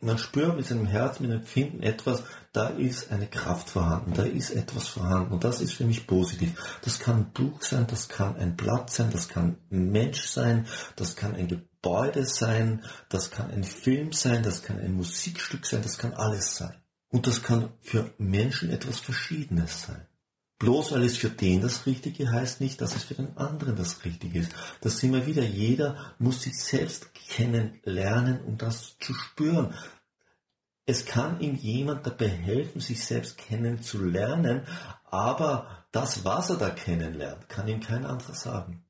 Man, 0.00 0.18
spürt 0.18 0.56
mit 0.56 0.66
seinem 0.66 0.86
Herz, 0.86 1.20
mit 1.20 1.30
dem 1.30 1.38
Empfinden 1.38 1.82
etwas, 1.82 2.22
da 2.52 2.68
ist 2.68 3.10
eine 3.10 3.26
Kraft 3.26 3.70
vorhanden, 3.70 4.14
da 4.14 4.22
ist 4.22 4.50
etwas 4.50 4.88
vorhanden 4.88 5.32
und 5.32 5.44
das 5.44 5.60
ist 5.60 5.74
für 5.74 5.84
mich 5.84 6.06
positiv. 6.06 6.78
Das 6.82 6.98
kann 6.98 7.16
ein 7.16 7.32
Buch 7.32 7.62
sein, 7.62 7.86
das 7.88 8.08
kann 8.08 8.36
ein 8.36 8.56
Blatt 8.56 8.90
sein, 8.90 9.10
das 9.10 9.28
kann 9.28 9.56
ein 9.70 9.90
Mensch 9.90 10.26
sein, 10.26 10.66
das 10.96 11.16
kann 11.16 11.34
ein 11.34 11.48
Gebäude 11.48 12.24
sein, 12.24 12.84
das 13.08 13.30
kann 13.30 13.50
ein 13.50 13.64
Film 13.64 14.12
sein, 14.12 14.42
das 14.42 14.62
kann 14.62 14.78
ein 14.78 14.94
Musikstück 14.94 15.66
sein, 15.66 15.82
das 15.82 15.98
kann 15.98 16.12
alles 16.14 16.56
sein. 16.56 16.74
Und 17.10 17.26
das 17.26 17.42
kann 17.42 17.72
für 17.80 18.12
Menschen 18.18 18.70
etwas 18.70 19.00
Verschiedenes 19.00 19.82
sein. 19.82 20.07
Bloß 20.58 20.92
weil 20.92 21.04
es 21.04 21.16
für 21.16 21.30
den 21.30 21.60
das 21.60 21.86
Richtige 21.86 22.30
heißt 22.32 22.60
nicht, 22.60 22.80
dass 22.80 22.96
es 22.96 23.04
für 23.04 23.14
den 23.14 23.36
anderen 23.36 23.76
das 23.76 24.04
Richtige 24.04 24.40
ist. 24.40 24.52
Das 24.80 24.98
sind 24.98 25.12
wir 25.12 25.26
wieder. 25.26 25.44
Jeder 25.44 26.14
muss 26.18 26.42
sich 26.42 26.58
selbst 26.58 27.14
kennenlernen, 27.14 28.40
um 28.44 28.58
das 28.58 28.96
zu 28.98 29.14
spüren. 29.14 29.72
Es 30.84 31.04
kann 31.04 31.40
ihm 31.40 31.54
jemand 31.54 32.06
dabei 32.06 32.28
helfen, 32.28 32.80
sich 32.80 33.04
selbst 33.04 33.38
kennenzulernen, 33.38 34.62
aber 35.04 35.84
das, 35.92 36.24
was 36.24 36.50
er 36.50 36.56
da 36.56 36.70
kennenlernt, 36.70 37.48
kann 37.48 37.68
ihm 37.68 37.80
kein 37.80 38.04
anderer 38.04 38.34
sagen. 38.34 38.84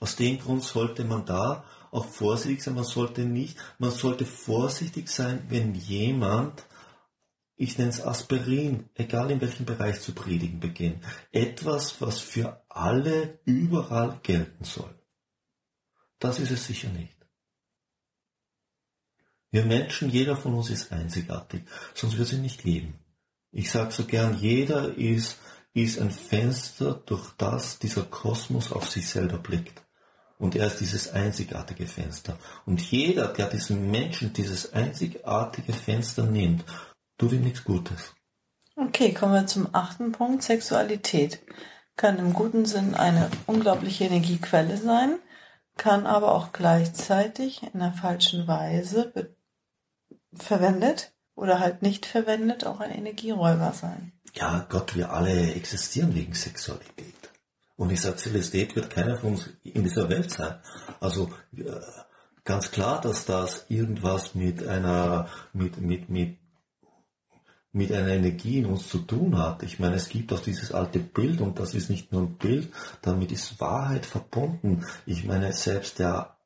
Aus 0.00 0.16
dem 0.16 0.38
Grund 0.38 0.62
sollte 0.62 1.04
man 1.04 1.24
da 1.24 1.64
auch 1.90 2.06
vorsichtig 2.06 2.62
sein. 2.62 2.74
Man 2.74 2.84
sollte 2.84 3.22
nicht, 3.22 3.56
man 3.78 3.90
sollte 3.90 4.26
vorsichtig 4.26 5.08
sein, 5.08 5.44
wenn 5.48 5.74
jemand 5.74 6.64
ich 7.56 7.78
nenne 7.78 7.90
es 7.90 8.02
Aspirin, 8.02 8.88
egal 8.94 9.30
in 9.30 9.40
welchem 9.40 9.64
Bereich 9.64 10.00
zu 10.00 10.12
predigen 10.12 10.60
beginnen. 10.60 11.00
Etwas, 11.30 12.00
was 12.00 12.18
für 12.18 12.64
alle 12.68 13.38
überall 13.44 14.18
gelten 14.22 14.64
soll. 14.64 14.94
Das 16.18 16.40
ist 16.40 16.50
es 16.50 16.66
sicher 16.66 16.88
nicht. 16.88 17.14
Wir 19.50 19.64
Menschen, 19.64 20.10
jeder 20.10 20.36
von 20.36 20.54
uns 20.54 20.68
ist 20.68 20.90
einzigartig, 20.90 21.62
sonst 21.94 22.16
würde 22.16 22.30
sie 22.30 22.38
nicht 22.38 22.64
leben. 22.64 22.98
Ich 23.52 23.70
sage 23.70 23.92
so 23.92 24.04
gern, 24.04 24.36
jeder 24.36 24.96
ist, 24.96 25.38
ist 25.74 26.00
ein 26.00 26.10
Fenster, 26.10 26.94
durch 27.06 27.30
das 27.38 27.78
dieser 27.78 28.02
Kosmos 28.02 28.72
auf 28.72 28.90
sich 28.90 29.08
selber 29.08 29.38
blickt. 29.38 29.80
Und 30.38 30.56
er 30.56 30.66
ist 30.66 30.80
dieses 30.80 31.12
einzigartige 31.12 31.86
Fenster. 31.86 32.36
Und 32.66 32.80
jeder, 32.80 33.28
der 33.28 33.48
diesen 33.48 33.92
Menschen 33.92 34.32
dieses 34.32 34.72
einzigartige 34.72 35.72
Fenster 35.72 36.24
nimmt 36.24 36.64
tut 37.18 37.32
ihm 37.32 37.42
nichts 37.42 37.64
Gutes. 37.64 38.14
Okay, 38.76 39.12
kommen 39.12 39.34
wir 39.34 39.46
zum 39.46 39.68
achten 39.72 40.12
Punkt. 40.12 40.42
Sexualität 40.42 41.40
kann 41.96 42.18
im 42.18 42.32
guten 42.32 42.66
Sinn 42.66 42.94
eine 42.94 43.30
unglaubliche 43.46 44.04
Energiequelle 44.04 44.76
sein, 44.76 45.18
kann 45.76 46.06
aber 46.06 46.32
auch 46.32 46.52
gleichzeitig 46.52 47.62
in 47.62 47.80
einer 47.80 47.92
falschen 47.92 48.48
Weise 48.48 49.34
verwendet 50.34 51.12
oder 51.36 51.60
halt 51.60 51.82
nicht 51.82 52.06
verwendet 52.06 52.66
auch 52.66 52.80
ein 52.80 52.90
Energieräuber 52.90 53.72
sein. 53.72 54.12
Ja, 54.34 54.66
Gott, 54.68 54.96
wir 54.96 55.12
alle 55.12 55.54
existieren 55.54 56.14
wegen 56.14 56.34
Sexualität. 56.34 57.14
Und 57.76 57.90
ich 57.90 58.00
sage, 58.00 58.16
Celestät 58.16 58.74
wird 58.76 58.90
keiner 58.90 59.18
von 59.18 59.32
uns 59.32 59.50
in 59.62 59.82
dieser 59.82 60.08
Welt 60.08 60.30
sein. 60.30 60.60
Also 61.00 61.30
äh, 61.56 61.64
ganz 62.44 62.70
klar, 62.70 63.00
dass 63.00 63.24
das 63.24 63.66
irgendwas 63.68 64.34
mit 64.34 64.66
einer, 64.66 65.28
mit, 65.52 65.80
mit, 65.80 66.08
mit 66.08 66.38
mit 67.74 67.92
einer 67.92 68.12
Energie 68.12 68.58
in 68.58 68.66
uns 68.66 68.88
zu 68.88 68.98
tun 68.98 69.36
hat. 69.36 69.64
Ich 69.64 69.80
meine, 69.80 69.96
es 69.96 70.08
gibt 70.08 70.32
auch 70.32 70.40
dieses 70.40 70.72
alte 70.72 71.00
Bild 71.00 71.40
und 71.40 71.58
das 71.58 71.74
ist 71.74 71.90
nicht 71.90 72.12
nur 72.12 72.22
ein 72.22 72.36
Bild, 72.36 72.72
damit 73.02 73.32
ist 73.32 73.60
Wahrheit 73.60 74.06
verbunden. 74.06 74.86
Ich 75.06 75.24
meine, 75.24 75.52
selbst 75.52 75.98
der 75.98 76.38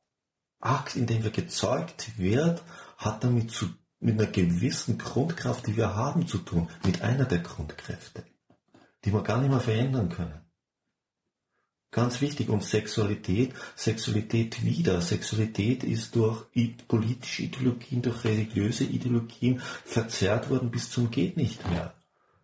Akt, 0.59 0.95
in 0.95 1.05
dem 1.05 1.23
wir 1.23 1.31
gezeugt 1.31 2.17
wird, 2.17 2.63
hat 2.97 3.23
damit 3.23 3.51
zu, 3.51 3.67
mit 3.99 4.19
einer 4.19 4.29
gewissen 4.29 4.97
Grundkraft, 4.97 5.67
die 5.67 5.77
wir 5.77 5.95
haben, 5.95 6.27
zu 6.27 6.39
tun, 6.39 6.67
mit 6.83 7.03
einer 7.03 7.25
der 7.25 7.39
Grundkräfte, 7.39 8.23
die 9.05 9.13
wir 9.13 9.21
gar 9.21 9.39
nicht 9.39 9.51
mehr 9.51 9.59
verändern 9.59 10.09
können. 10.09 10.48
Ganz 11.91 12.21
wichtig. 12.21 12.49
Und 12.49 12.63
Sexualität, 12.63 13.53
Sexualität 13.75 14.63
wieder. 14.63 15.01
Sexualität 15.01 15.83
ist 15.83 16.15
durch 16.15 16.45
politische 16.87 17.43
Ideologien, 17.43 18.01
durch 18.01 18.23
religiöse 18.23 18.83
Ideologien 18.83 19.59
verzerrt 19.85 20.49
worden 20.49 20.69
bis 20.69 20.91
zum 20.91 21.09
geht 21.09 21.35
nicht 21.35 21.67
mehr. 21.69 21.93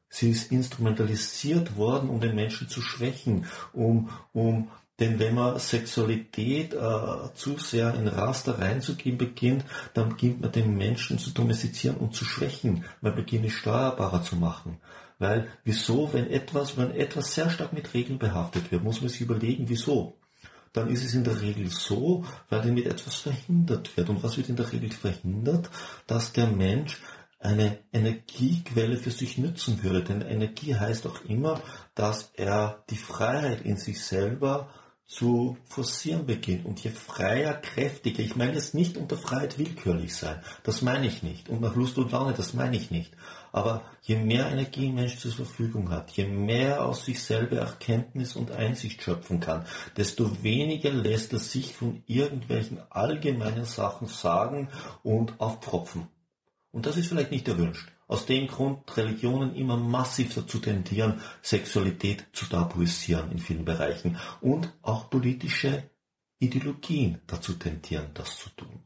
Sie 0.10 0.30
ist 0.30 0.52
instrumentalisiert 0.52 1.76
worden, 1.76 2.10
um 2.10 2.20
den 2.22 2.36
Menschen 2.36 2.70
zu 2.70 2.82
schwächen, 2.82 3.46
um, 3.74 4.10
um 4.34 4.70
denn 5.00 5.20
wenn 5.20 5.36
man 5.36 5.60
Sexualität 5.60 6.74
äh, 6.74 7.34
zu 7.34 7.58
sehr 7.58 7.94
in 7.96 8.08
Raster 8.08 8.60
reinzugehen 8.60 9.18
beginnt, 9.18 9.66
dann 9.94 10.10
beginnt 10.10 10.40
man 10.40 10.54
den 10.54 10.78
Menschen 10.78 11.20
zu 11.20 11.32
domestizieren 11.32 11.98
und 11.98 12.16
zu 12.16 12.24
schwächen. 12.24 12.86
Man 13.02 13.14
beginnt 13.14 13.46
es 13.46 13.54
steuerbarer 13.54 14.24
zu 14.24 14.38
machen. 14.38 14.78
Weil 15.18 15.48
wieso, 15.64 16.12
wenn 16.14 16.30
etwas, 16.30 16.78
wenn 16.78 16.92
etwas 16.92 17.34
sehr 17.34 17.50
stark 17.50 17.74
mit 17.74 17.94
Regeln 17.94 18.20
behaftet 18.20 18.72
wird, 18.72 18.84
muss 18.84 19.02
man 19.02 19.10
sich 19.10 19.22
überlegen, 19.22 19.70
wieso. 19.70 20.18
Dann 20.74 20.90
ist 20.90 21.06
es 21.06 21.14
in 21.14 21.24
der 21.24 21.42
Regel 21.42 21.70
so, 21.70 22.26
weil 22.50 22.62
damit 22.62 22.86
etwas 22.86 23.16
verhindert 23.16 23.96
wird. 23.96 24.10
Und 24.10 24.24
was 24.24 24.36
wird 24.36 24.50
in 24.50 24.58
der 24.58 24.72
Regel 24.74 24.92
verhindert? 24.92 25.70
Dass 26.06 26.34
der 26.34 26.48
Mensch 26.48 27.02
eine 27.40 27.80
Energiequelle 27.94 28.98
für 28.98 29.12
sich 29.12 29.38
nützen 29.38 29.84
würde. 29.84 30.04
Denn 30.04 30.22
Energie 30.22 30.76
heißt 30.76 31.08
auch 31.08 31.24
immer, 31.26 31.62
dass 31.94 32.32
er 32.34 32.84
die 32.90 32.98
Freiheit 32.98 33.62
in 33.62 33.78
sich 33.78 34.04
selber 34.04 34.70
zu 35.08 35.58
forcieren 35.66 36.26
beginnt. 36.26 36.66
Und 36.66 36.84
je 36.84 36.90
freier, 36.90 37.54
kräftiger, 37.54 38.24
ich 38.24 38.36
meine 38.36 38.54
jetzt 38.54 38.74
nicht 38.74 38.98
unter 38.98 39.18
Freiheit 39.18 39.58
willkürlich 39.60 40.16
sein, 40.16 40.42
das 40.64 40.82
meine 40.82 41.08
ich 41.08 41.22
nicht. 41.22 41.50
Und 41.50 41.62
nach 41.62 41.76
Lust 41.76 41.98
und 41.98 42.12
Laune, 42.12 42.34
das 42.34 42.54
meine 42.54 42.76
ich 42.76 42.92
nicht. 42.92 43.14
Aber 43.52 43.84
je 44.02 44.18
mehr 44.18 44.50
Energie 44.52 44.88
ein 44.88 44.96
Mensch 44.96 45.18
zur 45.18 45.32
Verfügung 45.32 45.90
hat, 45.90 46.12
je 46.12 46.26
mehr 46.26 46.86
aus 46.86 47.06
sich 47.06 47.24
selber 47.24 47.58
Erkenntnis 47.58 48.36
und 48.36 48.52
Einsicht 48.52 49.02
schöpfen 49.02 49.40
kann, 49.40 49.66
desto 49.96 50.44
weniger 50.44 50.92
lässt 50.92 51.34
er 51.34 51.40
sich 51.40 51.74
von 51.74 52.04
irgendwelchen 52.08 52.80
allgemeinen 52.90 53.66
Sachen 53.66 54.08
sagen 54.08 54.70
und 55.04 55.40
aufpropfen. 55.40 56.08
Und 56.72 56.86
das 56.86 56.98
ist 56.98 57.08
vielleicht 57.08 57.32
nicht 57.32 57.48
erwünscht. 57.48 57.95
Aus 58.08 58.26
dem 58.26 58.48
Grund 58.48 58.96
Religionen 58.98 59.56
immer 59.56 59.78
massiv 59.78 60.36
dazu 60.36 60.60
tendieren, 60.60 61.22
Sexualität 61.42 62.28
zu 62.34 62.46
tabuisieren 62.46 63.32
in 63.32 63.40
vielen 63.40 63.66
Bereichen 63.66 64.18
und 64.42 64.72
auch 64.82 65.10
politische 65.10 65.90
Ideologien 66.40 67.22
dazu 67.28 67.54
tendieren, 67.54 68.12
das 68.14 68.38
zu 68.38 68.50
tun. 68.52 68.84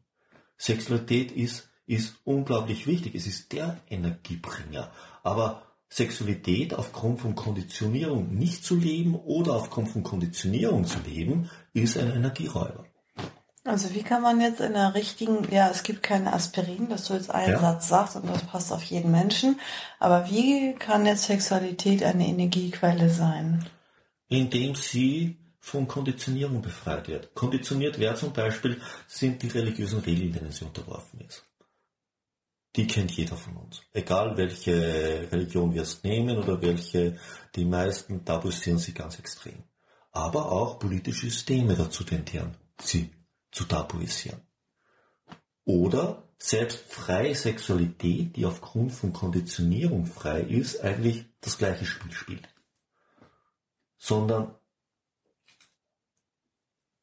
Sexualität 0.58 1.32
ist 1.32 1.70
ist 1.90 2.18
unglaublich 2.24 2.86
wichtig. 2.86 3.16
Es 3.16 3.26
ist 3.26 3.52
der 3.52 3.82
Energiebringer. 3.90 4.92
Aber 5.24 5.64
Sexualität 5.90 6.76
aufgrund 6.76 7.20
von 7.20 7.34
Konditionierung 7.34 8.36
nicht 8.36 8.64
zu 8.64 8.76
leben 8.76 9.16
oder 9.16 9.56
aufgrund 9.56 9.90
von 9.90 10.04
Konditionierung 10.04 10.86
zu 10.86 11.00
leben, 11.00 11.50
ist 11.74 11.98
ein 11.98 12.12
Energieräuber. 12.12 12.86
Also 13.66 13.94
wie 13.94 14.04
kann 14.04 14.22
man 14.22 14.40
jetzt 14.40 14.62
in 14.62 14.74
der 14.74 14.96
richtigen, 14.96 15.48
ja, 15.52 15.70
es 15.70 15.84
gibt 15.84 16.02
keine 16.02 16.34
Aspirin, 16.34 16.90
dass 16.90 17.06
du 17.06 17.14
jetzt 17.14 17.30
einen 17.30 17.54
ja. 17.54 17.60
Satz 17.60 17.90
sagst 17.90 18.16
und 18.16 18.28
das 18.28 18.44
passt 18.44 18.72
auf 18.72 18.84
jeden 18.84 19.12
Menschen, 19.12 19.60
aber 20.00 20.30
wie 20.30 20.74
kann 20.74 21.06
jetzt 21.06 21.26
Sexualität 21.26 22.04
eine 22.04 22.28
Energiequelle 22.28 23.10
sein? 23.10 23.66
Indem 24.30 24.76
sie 24.76 25.38
von 25.60 25.88
Konditionierung 25.88 26.62
befreit 26.62 27.08
wird. 27.08 27.36
Konditioniert 27.36 28.00
wer 28.00 28.16
zum 28.16 28.32
Beispiel 28.32 28.82
sind 29.08 29.44
die 29.44 29.50
religiösen 29.50 30.00
Regeln, 30.00 30.34
denen 30.34 30.52
sie 30.52 30.66
unterworfen 30.66 31.20
ist. 31.22 31.46
Die 32.76 32.88
kennt 32.88 33.12
jeder 33.12 33.36
von 33.36 33.58
uns. 33.58 33.82
Egal 33.94 34.38
welche 34.38 35.28
Religion 35.32 35.74
wir 35.74 35.82
es 35.82 36.04
nehmen 36.04 36.38
oder 36.38 36.62
welche, 36.62 37.18
die 37.56 37.66
meisten 37.66 38.24
tabuisieren 38.24 38.80
sie 38.80 38.94
ganz 38.94 39.20
extrem. 39.20 39.64
Aber 40.12 40.52
auch 40.52 40.80
politische 40.80 41.30
Systeme 41.30 41.76
dazu 41.76 42.04
tendieren, 42.04 42.56
sie 42.82 43.12
zu 43.52 43.66
tabuisieren. 43.66 44.42
Oder 45.66 46.24
selbst 46.38 46.92
freie 46.92 47.36
Sexualität, 47.36 48.36
die 48.36 48.46
aufgrund 48.46 48.94
von 48.94 49.14
Konditionierung 49.14 50.06
frei 50.06 50.42
ist, 50.42 50.82
eigentlich 50.82 51.26
das 51.42 51.58
gleiche 51.58 51.86
Spiel 51.86 52.12
spielt. 52.12 52.48
Sondern 53.98 54.56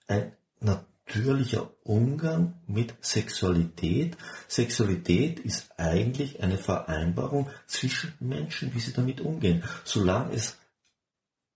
ein 0.06 0.36
natürlicher 0.60 1.70
Umgang 1.84 2.60
mit 2.66 2.94
Sexualität. 3.04 4.16
Sexualität 4.48 5.38
ist 5.38 5.78
eigentlich 5.78 6.42
eine 6.42 6.58
Vereinbarung 6.58 7.50
zwischen 7.66 8.14
Menschen, 8.20 8.74
wie 8.74 8.80
sie 8.80 8.92
damit 8.92 9.20
umgehen. 9.20 9.62
Solange 9.84 10.34
es 10.34 10.56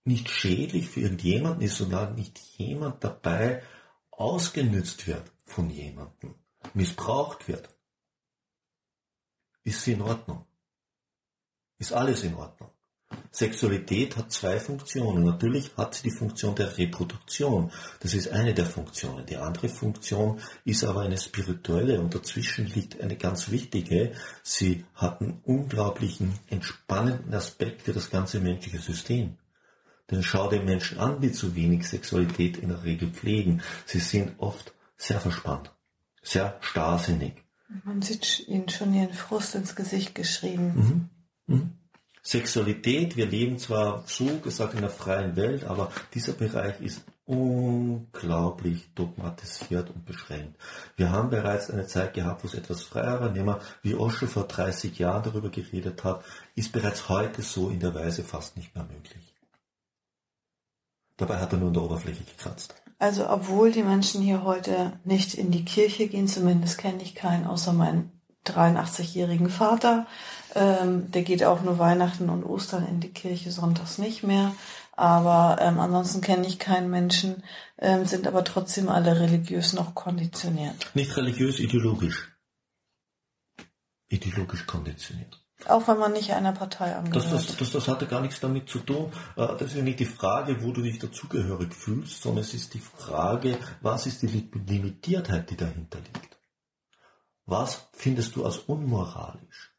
nicht 0.05 0.29
schädlich 0.29 0.89
für 0.89 1.01
irgendjemanden 1.01 1.63
ist, 1.63 1.77
solange 1.77 2.15
nicht 2.15 2.37
jemand 2.57 3.03
dabei 3.03 3.63
ausgenützt 4.21 5.07
wird 5.07 5.31
von 5.45 5.69
jemandem, 5.69 6.35
missbraucht 6.73 7.47
wird, 7.47 7.67
ist 9.63 9.83
sie 9.83 9.93
in 9.93 10.01
Ordnung. 10.01 10.45
Ist 11.79 11.93
alles 11.93 12.23
in 12.23 12.35
Ordnung. 12.35 12.69
Sexualität 13.31 14.15
hat 14.17 14.31
zwei 14.31 14.59
Funktionen. 14.59 15.23
Natürlich 15.23 15.71
hat 15.75 15.95
sie 15.95 16.09
die 16.09 16.15
Funktion 16.15 16.53
der 16.55 16.77
Reproduktion. 16.77 17.71
Das 17.99 18.13
ist 18.13 18.29
eine 18.29 18.53
der 18.53 18.65
Funktionen. 18.65 19.25
Die 19.25 19.37
andere 19.37 19.69
Funktion 19.69 20.39
ist 20.65 20.83
aber 20.83 21.01
eine 21.01 21.17
spirituelle 21.17 21.99
und 21.99 22.13
dazwischen 22.13 22.67
liegt 22.67 23.01
eine 23.01 23.17
ganz 23.17 23.49
wichtige. 23.49 24.13
Sie 24.43 24.85
hat 24.93 25.21
einen 25.21 25.41
unglaublichen 25.43 26.37
entspannenden 26.47 27.33
Aspekt 27.33 27.81
für 27.81 27.93
das 27.93 28.09
ganze 28.09 28.39
menschliche 28.39 28.79
System. 28.79 29.37
Denn 30.11 30.23
schau 30.23 30.49
den 30.49 30.65
Menschen 30.65 30.99
an, 30.99 31.21
die 31.21 31.31
zu 31.31 31.55
wenig 31.55 31.87
Sexualität 31.87 32.57
in 32.57 32.69
der 32.69 32.83
Regel 32.83 33.09
pflegen. 33.09 33.61
Sie 33.85 33.99
sind 33.99 34.33
oft 34.37 34.73
sehr 34.97 35.19
verspannt, 35.19 35.71
sehr 36.21 36.57
starrsinnig. 36.59 37.33
Man 37.85 38.01
sieht 38.01 38.47
ihnen 38.47 38.69
schon 38.69 38.93
ihren 38.93 39.13
Frust 39.13 39.55
ins 39.55 39.75
Gesicht 39.75 40.13
geschrieben. 40.13 41.09
Mhm. 41.47 41.55
Mhm. 41.55 41.71
Sexualität, 42.23 43.17
wir 43.17 43.25
leben 43.25 43.57
zwar 43.57 44.03
so 44.05 44.37
gesagt 44.39 44.75
in 44.75 44.81
der 44.81 44.91
freien 44.91 45.35
Welt, 45.35 45.63
aber 45.63 45.91
dieser 46.13 46.33
Bereich 46.33 46.79
ist 46.79 47.01
unglaublich 47.25 48.93
dogmatisiert 48.93 49.89
und 49.89 50.05
beschränkt. 50.05 50.55
Wir 50.97 51.11
haben 51.11 51.29
bereits 51.29 51.71
eine 51.71 51.87
Zeit 51.87 52.13
gehabt, 52.13 52.43
wo 52.43 52.47
es 52.47 52.53
etwas 52.53 52.83
freier 52.83 53.21
war, 53.21 53.31
nehmen 53.31 53.47
wir, 53.47 53.61
wie 53.81 53.95
Osho 53.95 54.27
vor 54.27 54.43
30 54.43 54.99
Jahren 54.99 55.23
darüber 55.23 55.49
geredet 55.49 56.03
hat, 56.03 56.23
ist 56.53 56.71
bereits 56.71 57.09
heute 57.09 57.41
so 57.41 57.69
in 57.69 57.79
der 57.79 57.95
Weise 57.95 58.23
fast 58.23 58.55
nicht 58.55 58.75
mehr 58.75 58.83
möglich. 58.83 59.30
Dabei 61.21 61.37
hat 61.37 61.53
er 61.53 61.59
nur 61.59 61.67
in 61.67 61.75
der 61.75 61.83
Oberfläche 61.83 62.23
gekratzt. 62.23 62.73
Also 62.97 63.29
obwohl 63.29 63.71
die 63.71 63.83
Menschen 63.83 64.23
hier 64.23 64.43
heute 64.43 64.93
nicht 65.03 65.35
in 65.35 65.51
die 65.51 65.63
Kirche 65.63 66.07
gehen, 66.07 66.27
zumindest 66.27 66.79
kenne 66.79 67.03
ich 67.03 67.13
keinen, 67.13 67.45
außer 67.45 67.73
meinen 67.73 68.11
83-jährigen 68.47 69.51
Vater, 69.51 70.07
ähm, 70.55 71.11
der 71.11 71.21
geht 71.21 71.43
auch 71.43 71.61
nur 71.61 71.77
Weihnachten 71.77 72.27
und 72.31 72.43
Ostern 72.43 72.87
in 72.87 73.01
die 73.01 73.13
Kirche, 73.13 73.51
sonntags 73.51 73.99
nicht 73.99 74.23
mehr. 74.23 74.55
Aber 74.93 75.61
ähm, 75.61 75.79
ansonsten 75.79 76.21
kenne 76.21 76.47
ich 76.47 76.57
keinen 76.57 76.89
Menschen, 76.89 77.43
ähm, 77.77 78.05
sind 78.05 78.25
aber 78.25 78.43
trotzdem 78.43 78.89
alle 78.89 79.19
religiös 79.19 79.73
noch 79.73 79.93
konditioniert. 79.93 80.89
Nicht 80.95 81.15
religiös, 81.15 81.59
ideologisch. 81.59 82.31
Ideologisch 84.09 84.65
konditioniert. 84.65 85.40
Auch 85.67 85.87
wenn 85.87 85.99
man 85.99 86.13
nicht 86.13 86.31
einer 86.31 86.53
Partei 86.53 86.95
angehört. 86.95 87.31
Das, 87.31 87.47
das, 87.47 87.57
das, 87.57 87.71
das 87.71 87.87
hatte 87.87 88.07
gar 88.07 88.21
nichts 88.21 88.39
damit 88.39 88.69
zu 88.69 88.79
tun. 88.79 89.11
Äh, 89.35 89.47
das 89.57 89.63
ist 89.63 89.75
ja 89.75 89.83
nicht 89.83 89.99
die 89.99 90.05
Frage, 90.05 90.63
wo 90.63 90.71
du 90.71 90.81
dich 90.81 90.99
dazugehörig 90.99 91.73
fühlst, 91.73 92.21
sondern 92.21 92.41
es 92.41 92.53
ist 92.53 92.73
die 92.73 92.79
Frage, 92.79 93.57
was 93.81 94.05
ist 94.05 94.21
die 94.21 94.49
Limitiertheit, 94.67 95.49
die 95.49 95.57
dahinter 95.57 95.99
liegt. 95.99 96.37
Was 97.45 97.89
findest 97.93 98.35
du 98.35 98.45
als 98.45 98.57
unmoralisch? 98.59 99.71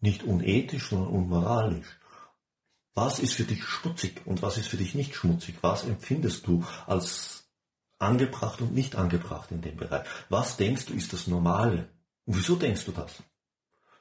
Nicht 0.00 0.22
unethisch, 0.24 0.90
sondern 0.90 1.08
unmoralisch. 1.08 1.98
Was 2.94 3.18
ist 3.20 3.34
für 3.34 3.44
dich 3.44 3.62
schmutzig 3.62 4.26
und 4.26 4.42
was 4.42 4.58
ist 4.58 4.68
für 4.68 4.76
dich 4.76 4.94
nicht 4.94 5.14
schmutzig? 5.14 5.56
Was 5.60 5.84
empfindest 5.84 6.46
du 6.46 6.64
als 6.86 7.48
angebracht 7.98 8.60
und 8.60 8.74
nicht 8.74 8.96
angebracht 8.96 9.50
in 9.50 9.60
dem 9.60 9.76
Bereich? 9.76 10.06
Was 10.28 10.56
denkst 10.56 10.86
du 10.86 10.94
ist 10.94 11.12
das 11.12 11.26
Normale? 11.26 11.88
Und 12.28 12.36
wieso 12.36 12.56
denkst 12.56 12.84
du 12.84 12.92
das? 12.92 13.22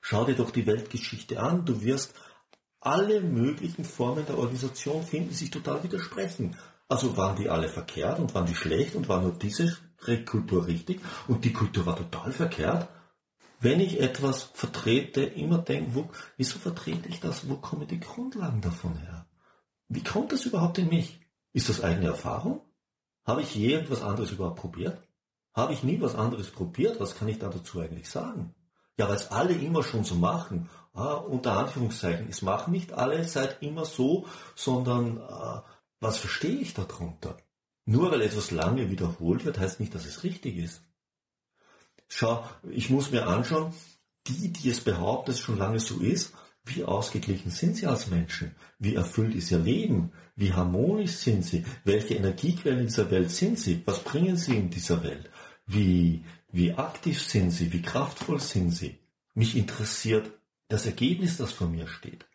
Schau 0.02 0.26
dir 0.26 0.36
doch 0.36 0.52
die 0.52 0.66
Weltgeschichte 0.66 1.40
an, 1.40 1.64
du 1.64 1.82
wirst 1.82 2.14
alle 2.82 3.22
möglichen 3.22 3.86
Formen 3.86 4.26
der 4.26 4.38
Organisation 4.38 5.02
finden, 5.02 5.30
die 5.30 5.36
sich 5.36 5.50
total 5.50 5.82
widersprechen. 5.82 6.58
Also 6.90 7.16
waren 7.16 7.38
die 7.38 7.50
alle 7.50 7.70
verkehrt 7.70 8.20
und 8.20 8.36
waren 8.36 8.46
die 8.46 8.54
schlecht 8.54 8.96
und 8.96 9.08
war 9.08 9.22
nur 9.22 9.32
diese 9.32 9.78
Kultur 10.26 10.68
richtig 10.68 11.00
und 11.30 11.46
die 11.46 11.54
Kultur 11.54 11.86
war 11.86 11.96
total 11.96 12.34
verkehrt? 12.34 12.90
Wenn 13.62 13.80
ich 13.80 14.02
etwas 14.02 14.44
vertrete, 14.54 15.24
immer 15.24 15.60
denke, 15.60 15.96
wo, 15.96 16.10
wieso 16.36 16.60
vertrete 16.60 17.08
ich 17.08 17.22
das? 17.22 17.48
Wo 17.48 17.56
kommen 17.56 17.88
die 17.88 18.02
Grundlagen 18.02 18.60
davon 18.60 18.98
her? 18.98 19.26
Wie 19.88 20.04
kommt 20.04 20.34
das 20.34 20.46
überhaupt 20.46 20.80
in 20.80 20.90
mich? 20.90 21.22
Ist 21.54 21.70
das 21.70 21.82
eigene 21.82 22.08
Erfahrung? 22.08 22.60
Habe 23.24 23.42
ich 23.42 23.56
je 23.56 23.72
etwas 23.76 24.02
anderes 24.02 24.32
überhaupt 24.32 24.60
probiert? 24.60 25.07
Habe 25.58 25.74
ich 25.74 25.82
nie 25.82 26.00
was 26.00 26.14
anderes 26.14 26.52
probiert? 26.52 27.00
Was 27.00 27.16
kann 27.16 27.28
ich 27.28 27.40
da 27.40 27.50
dazu 27.50 27.80
eigentlich 27.80 28.08
sagen? 28.08 28.54
Ja, 28.96 29.10
weil 29.10 29.16
es 29.16 29.32
alle 29.32 29.54
immer 29.56 29.82
schon 29.82 30.04
so 30.04 30.14
machen. 30.14 30.70
Ah, 30.94 31.16
unter 31.16 31.58
Anführungszeichen, 31.58 32.28
es 32.30 32.44
machen 32.44 32.72
nicht 32.72 32.94
alle 32.94 33.24
seit 33.24 33.64
immer 33.64 33.84
so, 33.84 34.28
sondern 34.56 35.18
äh, 35.18 35.62
was 36.00 36.20
verstehe 36.20 36.60
ich 36.60 36.76
darunter? 36.76 37.38
Nur 37.86 38.12
weil 38.12 38.22
etwas 38.22 38.52
lange 38.52 38.92
wiederholt 38.92 39.46
wird, 39.46 39.58
heißt 39.58 39.80
nicht, 39.80 39.96
dass 39.96 40.06
es 40.06 40.24
richtig 40.24 40.58
ist. 40.58 40.82
Schau, 42.08 42.44
ich 42.70 42.92
muss 42.92 43.10
mir 43.10 43.26
anschauen, 43.26 43.74
die, 44.28 44.54
die 44.54 44.70
es 44.70 44.82
behaupten, 44.82 45.32
dass 45.32 45.40
es 45.40 45.42
schon 45.42 45.58
lange 45.58 45.80
so 45.80 46.00
ist, 46.00 46.34
wie 46.66 46.84
ausgeglichen 46.84 47.50
sind 47.50 47.78
sie 47.78 47.88
als 47.88 48.08
Menschen? 48.08 48.54
Wie 48.78 48.96
erfüllt 48.96 49.34
ist 49.34 49.52
ihr 49.52 49.60
Leben? 49.60 50.12
Wie 50.36 50.54
harmonisch 50.54 51.14
sind 51.14 51.46
sie? 51.46 51.66
Welche 51.84 52.16
Energiequellen 52.16 52.82
in 52.82 52.88
dieser 52.88 53.10
Welt 53.10 53.32
sind 53.32 53.58
sie? 53.58 53.82
Was 53.86 54.04
bringen 54.04 54.36
sie 54.36 54.58
in 54.58 54.70
dieser 54.70 55.02
Welt? 55.02 55.30
Wie, 55.68 56.24
wie 56.50 56.74
aktiv 56.74 57.22
sind 57.22 57.52
sie, 57.52 57.72
wie 57.74 57.82
kraftvoll 57.82 58.40
sind 58.40 58.72
sie. 58.72 58.98
Mich 59.34 59.56
interessiert 59.56 60.32
das 60.70 60.86
Ergebnis, 60.86 61.38
das 61.38 61.52
vor 61.52 61.68
mir 61.68 61.88
steht. 61.88 62.26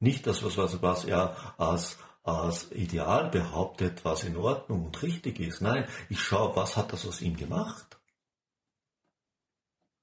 Nicht 0.00 0.26
das, 0.26 0.42
was, 0.42 0.56
was, 0.56 0.82
was 0.82 1.04
er 1.04 1.54
als, 1.58 1.98
als 2.22 2.70
Ideal 2.72 3.30
behauptet, 3.30 4.04
was 4.04 4.24
in 4.24 4.36
Ordnung 4.36 4.84
und 4.84 5.02
richtig 5.02 5.40
ist. 5.40 5.60
Nein, 5.60 5.88
ich 6.08 6.20
schaue, 6.20 6.56
was 6.56 6.76
hat 6.76 6.92
das 6.92 7.06
aus 7.06 7.22
ihm 7.22 7.36
gemacht. 7.36 7.98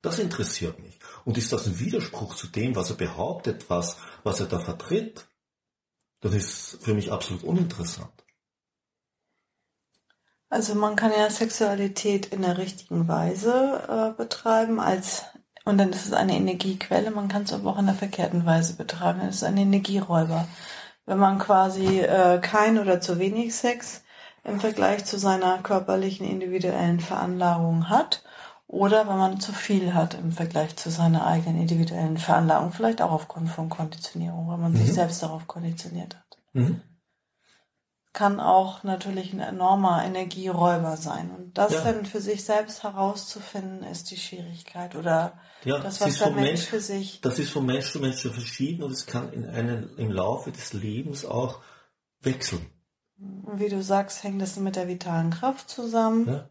Das 0.01 0.19
interessiert 0.19 0.79
mich. 0.79 0.97
Und 1.25 1.37
ist 1.37 1.51
das 1.51 1.67
ein 1.67 1.79
Widerspruch 1.79 2.35
zu 2.35 2.47
dem, 2.47 2.75
was 2.75 2.89
er 2.89 2.95
behauptet, 2.95 3.69
was, 3.69 3.97
was 4.23 4.39
er 4.39 4.47
da 4.47 4.59
vertritt? 4.59 5.27
Das 6.21 6.33
ist 6.33 6.81
für 6.81 6.93
mich 6.93 7.11
absolut 7.11 7.43
uninteressant. 7.43 8.16
Also 10.49 10.75
man 10.75 10.95
kann 10.95 11.11
ja 11.11 11.29
Sexualität 11.29 12.27
in 12.27 12.41
der 12.41 12.57
richtigen 12.57 13.07
Weise 13.07 13.83
äh, 13.87 14.17
betreiben 14.17 14.79
als 14.79 15.25
und 15.65 15.77
dann 15.77 15.89
ist 15.89 16.05
es 16.05 16.13
eine 16.13 16.37
Energiequelle. 16.37 17.11
Man 17.11 17.27
kann 17.27 17.43
es 17.43 17.51
aber 17.51 17.71
auch 17.71 17.77
in 17.77 17.87
der 17.87 17.95
verkehrten 17.95 18.45
Weise 18.45 18.77
betreiben. 18.77 19.19
Es 19.27 19.37
ist 19.37 19.43
ein 19.43 19.57
Energieräuber. 19.57 20.47
Wenn 21.05 21.17
man 21.17 21.39
quasi 21.39 21.99
äh, 21.99 22.39
kein 22.39 22.79
oder 22.79 23.01
zu 23.01 23.19
wenig 23.19 23.53
Sex 23.53 24.03
im 24.45 24.61
Vergleich 24.61 25.03
zu 25.03 25.17
seiner 25.19 25.57
körperlichen 25.57 26.25
individuellen 26.25 27.01
Veranlagung 27.01 27.89
hat 27.89 28.23
oder 28.67 29.09
wenn 29.09 29.17
man 29.17 29.41
zu 29.41 29.51
viel 29.51 29.93
hat 29.93 30.13
im 30.13 30.31
Vergleich 30.31 30.77
zu 30.77 30.89
seiner 30.89 31.27
eigenen 31.27 31.59
individuellen 31.59 32.17
Veranlagung, 32.17 32.71
vielleicht 32.71 33.01
auch 33.01 33.11
aufgrund 33.11 33.49
von 33.49 33.67
Konditionierung, 33.67 34.47
weil 34.47 34.57
man 34.57 34.71
mhm. 34.71 34.77
sich 34.77 34.93
selbst 34.93 35.21
darauf 35.21 35.47
konditioniert 35.47 36.15
hat. 36.15 36.37
Mhm. 36.53 36.81
Kann 38.13 38.39
auch 38.39 38.83
natürlich 38.83 39.33
ein 39.33 39.39
enormer 39.39 40.03
Energieräuber 40.03 40.97
sein. 40.97 41.31
Und 41.31 41.57
das 41.57 41.73
ja. 41.73 41.83
dann 41.83 42.05
für 42.05 42.21
sich 42.21 42.43
selbst 42.43 42.83
herauszufinden, 42.83 43.83
ist 43.83 44.09
die 44.09 44.17
Schwierigkeit 44.17 44.95
oder 44.95 45.37
ja, 45.63 45.79
das, 45.79 46.01
was 46.01 46.17
der 46.19 46.31
Mensch, 46.31 46.47
Mensch, 46.47 46.65
für 46.65 46.79
sich. 46.79 47.21
Das 47.21 47.37
ist 47.37 47.51
von 47.51 47.65
Mensch 47.65 47.91
zu 47.91 47.99
Mensch 47.99 48.21
verschieden 48.21 48.83
und 48.83 48.91
es 48.91 49.05
kann 49.05 49.31
in 49.33 49.45
einem, 49.45 49.89
im 49.97 50.11
Laufe 50.11 50.51
des 50.51 50.73
Lebens 50.73 51.25
auch 51.25 51.59
wechseln. 52.21 52.65
Und 53.19 53.59
wie 53.59 53.69
du 53.69 53.81
sagst, 53.81 54.23
hängt 54.23 54.41
das 54.41 54.57
mit 54.57 54.75
der 54.75 54.87
vitalen 54.87 55.31
Kraft 55.31 55.69
zusammen. 55.69 56.27
Ja. 56.27 56.49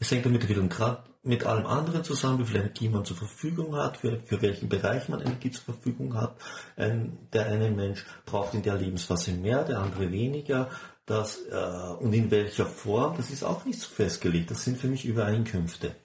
Es 0.00 0.10
hängt 0.10 0.26
mit 0.26 0.42
der 0.42 0.48
vitalen 0.48 0.68
Kraft, 0.68 1.10
mit 1.22 1.44
allem 1.44 1.66
anderen 1.66 2.04
zusammen, 2.04 2.38
wie 2.38 2.44
viel 2.44 2.60
Energie 2.60 2.88
man 2.88 3.04
zur 3.04 3.16
Verfügung 3.16 3.76
hat, 3.76 3.96
für, 3.96 4.20
für 4.20 4.40
welchen 4.40 4.68
Bereich 4.68 5.08
man 5.08 5.20
Energie 5.20 5.50
zur 5.50 5.64
Verfügung 5.64 6.14
hat. 6.14 6.36
Ein, 6.76 7.18
der 7.32 7.46
eine 7.46 7.70
Mensch 7.70 8.06
braucht 8.24 8.54
in 8.54 8.62
der 8.62 8.76
Lebensphase 8.76 9.32
mehr, 9.32 9.64
der 9.64 9.78
andere 9.80 10.10
weniger 10.12 10.70
das, 11.08 11.38
äh, 11.50 11.94
und 12.00 12.12
in 12.12 12.30
welcher 12.30 12.66
Form, 12.66 13.16
das 13.16 13.30
ist 13.30 13.42
auch 13.42 13.64
nicht 13.64 13.80
so 13.80 13.88
festgelegt. 13.88 14.50
Das 14.50 14.64
sind 14.64 14.76
für 14.78 14.88
mich 14.88 15.06
Übereinkünfte. 15.06 15.96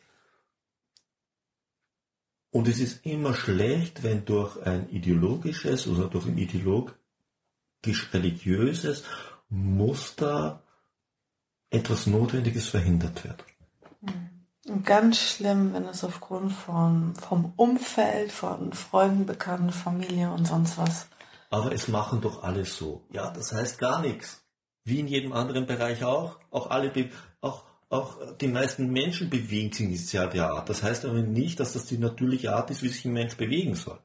Und 2.51 2.69
es 2.69 2.79
ist 2.79 3.05
immer 3.05 3.33
schlecht, 3.33 4.03
wenn 4.03 4.23
durch 4.25 4.61
ein 4.61 4.87
ideologisches 4.89 5.87
oder 5.87 6.07
durch 6.07 6.27
ein 6.27 6.37
ideologisch-religiöses 6.37 9.03
Muster 9.49 10.63
etwas 11.69 12.07
Notwendiges 12.07 12.69
verhindert 12.69 13.25
wird. 13.25 13.43
Und 14.67 14.85
ganz 14.85 15.19
schlimm, 15.19 15.73
wenn 15.73 15.83
es 15.85 16.05
aufgrund 16.05 16.53
von, 16.53 17.15
vom 17.15 17.51
Umfeld, 17.57 18.31
von 18.31 18.71
Freunden, 18.71 19.25
Bekannten, 19.25 19.71
Familie 19.71 20.31
und 20.31 20.47
sonst 20.47 20.77
was. 20.77 21.07
Aber 21.49 21.73
es 21.73 21.87
machen 21.87 22.21
doch 22.21 22.43
alle 22.43 22.63
so. 22.63 23.03
Ja, 23.11 23.31
das 23.31 23.51
heißt 23.51 23.79
gar 23.79 23.99
nichts 23.99 24.42
wie 24.83 24.99
in 24.99 25.07
jedem 25.07 25.33
anderen 25.33 25.65
Bereich 25.65 26.03
auch, 26.03 26.39
auch 26.51 26.69
alle, 26.69 26.91
auch, 27.41 27.63
auch 27.89 28.35
die 28.37 28.47
meisten 28.47 28.91
Menschen 28.91 29.29
bewegen 29.29 29.71
sich 29.71 29.85
in 29.85 29.91
dieser 29.91 30.51
Art. 30.51 30.69
Das 30.69 30.83
heißt 30.83 31.05
aber 31.05 31.21
nicht, 31.21 31.59
dass 31.59 31.73
das 31.73 31.85
die 31.85 31.97
natürliche 31.97 32.53
Art 32.53 32.69
ist, 32.71 32.83
wie 32.83 32.89
sich 32.89 33.05
ein 33.05 33.13
Mensch 33.13 33.37
bewegen 33.37 33.75
soll. 33.75 33.99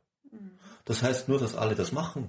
Das 0.85 1.03
heißt 1.03 1.29
nur, 1.29 1.39
dass 1.39 1.55
alle 1.55 1.75
das 1.75 1.93
machen. 1.93 2.29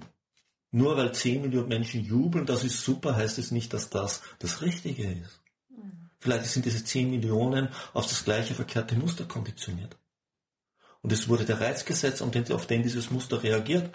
Nur 0.72 0.98
weil 0.98 1.14
10 1.14 1.42
Millionen 1.42 1.70
Menschen 1.70 2.04
jubeln, 2.04 2.46
das 2.46 2.64
ist 2.64 2.84
super, 2.84 3.16
heißt 3.16 3.40
es 3.40 3.52
nicht, 3.52 3.74
dass 3.74 3.90
das 3.90 4.22
das 4.40 4.62
Richtige 4.62 5.10
ist. 5.12 5.42
Vielleicht 6.20 6.46
sind 6.46 6.66
diese 6.66 6.84
10 6.84 7.10
Millionen 7.10 7.70
auf 7.94 8.06
das 8.06 8.26
gleiche 8.26 8.54
verkehrte 8.54 8.96
Muster 8.96 9.26
konditioniert. 9.26 9.98
Und 11.02 11.14
es 11.14 11.30
wurde 11.30 11.46
der 11.46 11.62
Reiz 11.62 11.86
gesetzt, 11.86 12.22
auf 12.22 12.68
den 12.68 12.84
dieses 12.84 13.10
Muster 13.10 13.42
reagiert. 13.42 13.90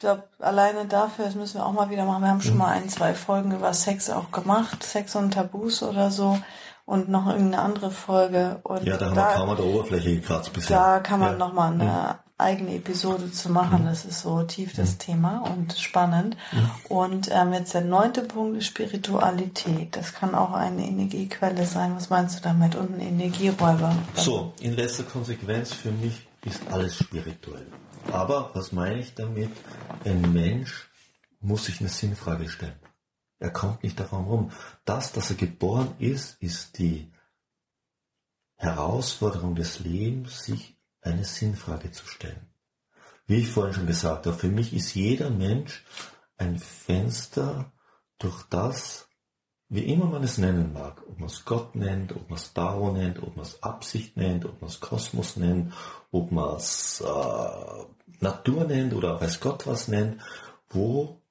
Ich 0.00 0.06
glaube, 0.06 0.22
alleine 0.38 0.86
dafür, 0.86 1.26
das 1.26 1.34
müssen 1.34 1.58
wir 1.58 1.66
auch 1.66 1.74
mal 1.74 1.90
wieder 1.90 2.06
machen. 2.06 2.22
Wir 2.22 2.30
haben 2.30 2.40
schon 2.40 2.54
mhm. 2.54 2.60
mal 2.60 2.68
ein, 2.68 2.88
zwei 2.88 3.12
Folgen 3.12 3.52
über 3.52 3.74
Sex 3.74 4.08
auch 4.08 4.30
gemacht, 4.30 4.82
Sex 4.82 5.14
und 5.14 5.34
Tabus 5.34 5.82
oder 5.82 6.10
so 6.10 6.38
und 6.86 7.10
noch 7.10 7.26
irgendeine 7.26 7.62
andere 7.62 7.90
Folge. 7.90 8.60
Und 8.62 8.86
ja, 8.86 8.96
da 8.96 9.08
haben 9.08 9.14
da, 9.14 9.28
wir 9.28 9.34
kaum 9.34 9.50
an 9.50 9.56
der 9.58 9.66
Oberfläche 9.66 10.14
gekratzt 10.14 10.54
bisher. 10.54 10.74
Da 10.74 11.00
kann 11.00 11.20
man 11.20 11.32
ja. 11.32 11.36
nochmal 11.36 11.74
eine 11.74 11.84
mhm. 11.84 12.14
eigene 12.38 12.76
Episode 12.76 13.30
zu 13.30 13.52
machen. 13.52 13.82
Mhm. 13.82 13.88
Das 13.88 14.06
ist 14.06 14.22
so 14.22 14.42
tief 14.44 14.74
das 14.74 14.92
mhm. 14.92 14.98
Thema 15.00 15.44
und 15.54 15.78
spannend. 15.78 16.34
Mhm. 16.50 16.70
Und 16.88 17.28
ähm, 17.30 17.52
jetzt 17.52 17.74
der 17.74 17.82
neunte 17.82 18.22
Punkt 18.22 18.56
ist 18.56 18.68
Spiritualität. 18.68 19.94
Das 19.98 20.14
kann 20.14 20.34
auch 20.34 20.54
eine 20.54 20.86
Energiequelle 20.86 21.66
sein. 21.66 21.94
Was 21.94 22.08
meinst 22.08 22.38
du 22.38 22.42
damit? 22.42 22.74
Und 22.74 22.94
ein 22.94 23.00
Energieräuber. 23.00 23.94
So, 24.14 24.54
in 24.62 24.76
letzter 24.76 25.02
Konsequenz 25.02 25.74
für 25.74 25.92
mich 25.92 26.26
ist 26.44 26.66
alles 26.68 26.98
spirituell. 26.98 27.66
Aber 28.12 28.50
was 28.54 28.72
meine 28.72 28.98
ich 28.98 29.14
damit? 29.14 29.50
Ein 30.04 30.32
Mensch 30.32 30.88
muss 31.40 31.66
sich 31.66 31.80
eine 31.80 31.88
Sinnfrage 31.88 32.48
stellen. 32.48 32.78
Er 33.38 33.50
kommt 33.50 33.82
nicht 33.82 33.98
darum 33.98 34.26
rum. 34.26 34.52
Das, 34.84 35.12
dass 35.12 35.30
er 35.30 35.36
geboren 35.36 35.94
ist, 35.98 36.40
ist 36.42 36.78
die 36.78 37.10
Herausforderung 38.56 39.54
des 39.54 39.80
Lebens, 39.80 40.44
sich 40.44 40.76
eine 41.00 41.24
Sinnfrage 41.24 41.90
zu 41.90 42.06
stellen. 42.06 42.46
Wie 43.26 43.36
ich 43.36 43.48
vorhin 43.48 43.72
schon 43.72 43.86
gesagt 43.86 44.26
habe, 44.26 44.36
für 44.36 44.48
mich 44.48 44.74
ist 44.74 44.94
jeder 44.94 45.30
Mensch 45.30 45.84
ein 46.36 46.58
Fenster 46.58 47.72
durch 48.18 48.42
das, 48.50 49.08
wie 49.70 49.84
immer 49.84 50.06
man 50.06 50.24
es 50.24 50.36
nennen 50.36 50.72
mag, 50.72 51.00
ob 51.08 51.20
man 51.20 51.28
es 51.28 51.44
Gott 51.44 51.76
nennt, 51.76 52.14
ob 52.14 52.28
man 52.28 52.38
es 52.38 52.52
Dao 52.52 52.92
nennt, 52.92 53.22
ob 53.22 53.36
man 53.36 53.46
es 53.46 53.62
Absicht 53.62 54.16
nennt, 54.16 54.44
ob 54.44 54.60
man 54.60 54.68
es 54.68 54.80
Kosmos 54.80 55.36
nennt, 55.36 55.72
ob 56.10 56.32
man 56.32 56.56
es 56.56 57.00
äh, 57.00 57.84
Natur 58.18 58.64
nennt 58.64 58.94
oder 58.94 59.20
weiß 59.20 59.38
Gott 59.38 59.68
was 59.68 59.86
nennt, 59.86 60.20
wo 60.68 61.22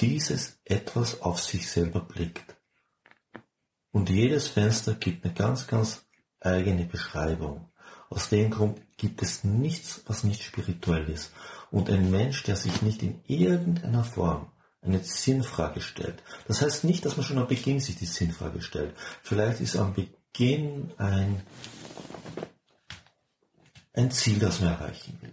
dieses 0.00 0.60
etwas 0.64 1.20
auf 1.22 1.40
sich 1.40 1.68
selber 1.68 2.00
blickt. 2.00 2.56
Und 3.90 4.10
jedes 4.10 4.46
Fenster 4.46 4.94
gibt 4.94 5.24
eine 5.24 5.34
ganz, 5.34 5.66
ganz 5.66 6.06
eigene 6.38 6.84
Beschreibung. 6.84 7.68
Aus 8.10 8.28
dem 8.28 8.50
Grund 8.52 8.80
gibt 8.96 9.22
es 9.22 9.42
nichts, 9.42 10.02
was 10.06 10.22
nicht 10.22 10.44
spirituell 10.44 11.08
ist. 11.08 11.32
Und 11.72 11.90
ein 11.90 12.12
Mensch, 12.12 12.44
der 12.44 12.54
sich 12.54 12.82
nicht 12.82 13.02
in 13.02 13.22
irgendeiner 13.26 14.04
Form 14.04 14.52
eine 14.82 15.02
Sinnfrage 15.02 15.80
stellt. 15.80 16.22
Das 16.46 16.62
heißt 16.62 16.84
nicht, 16.84 17.04
dass 17.04 17.16
man 17.16 17.24
schon 17.24 17.38
am 17.38 17.48
Beginn 17.48 17.80
sich 17.80 17.96
die 17.96 18.06
Sinnfrage 18.06 18.62
stellt. 18.62 18.94
Vielleicht 19.22 19.60
ist 19.60 19.76
am 19.76 19.94
Beginn 19.94 20.92
ein, 20.98 21.42
ein 23.92 24.10
Ziel, 24.10 24.38
das 24.38 24.60
man 24.60 24.70
erreichen 24.70 25.18
will. 25.20 25.32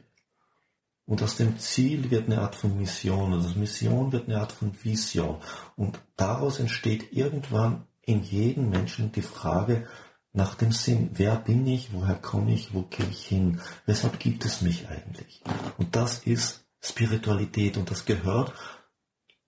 Und 1.06 1.22
aus 1.22 1.36
dem 1.36 1.60
Ziel 1.60 2.10
wird 2.12 2.28
eine 2.28 2.42
Art 2.42 2.56
von 2.56 2.78
Mission, 2.78 3.34
und 3.34 3.46
aus 3.46 3.56
Mission 3.56 4.12
wird 4.12 4.28
eine 4.28 4.40
Art 4.40 4.54
von 4.54 4.72
Vision. 4.84 5.42
Und 5.76 6.00
daraus 6.16 6.60
entsteht 6.60 7.12
irgendwann 7.12 7.86
in 8.02 8.24
jedem 8.24 8.70
Menschen 8.70 9.12
die 9.12 9.22
Frage 9.22 9.88
nach 10.32 10.56
dem 10.56 10.72
Sinn. 10.72 11.12
Wer 11.14 11.36
bin 11.36 11.68
ich? 11.68 11.94
Woher 11.94 12.16
komme 12.16 12.54
ich? 12.54 12.74
Wo 12.74 12.84
gehe 12.84 13.06
ich 13.10 13.26
hin? 13.26 13.60
Weshalb 13.86 14.20
gibt 14.20 14.46
es 14.46 14.62
mich 14.62 14.88
eigentlich? 14.88 15.42
Und 15.78 15.96
das 15.96 16.20
ist 16.20 16.66
Spiritualität 16.82 17.78
und 17.78 17.92
das 17.92 18.06
gehört 18.06 18.54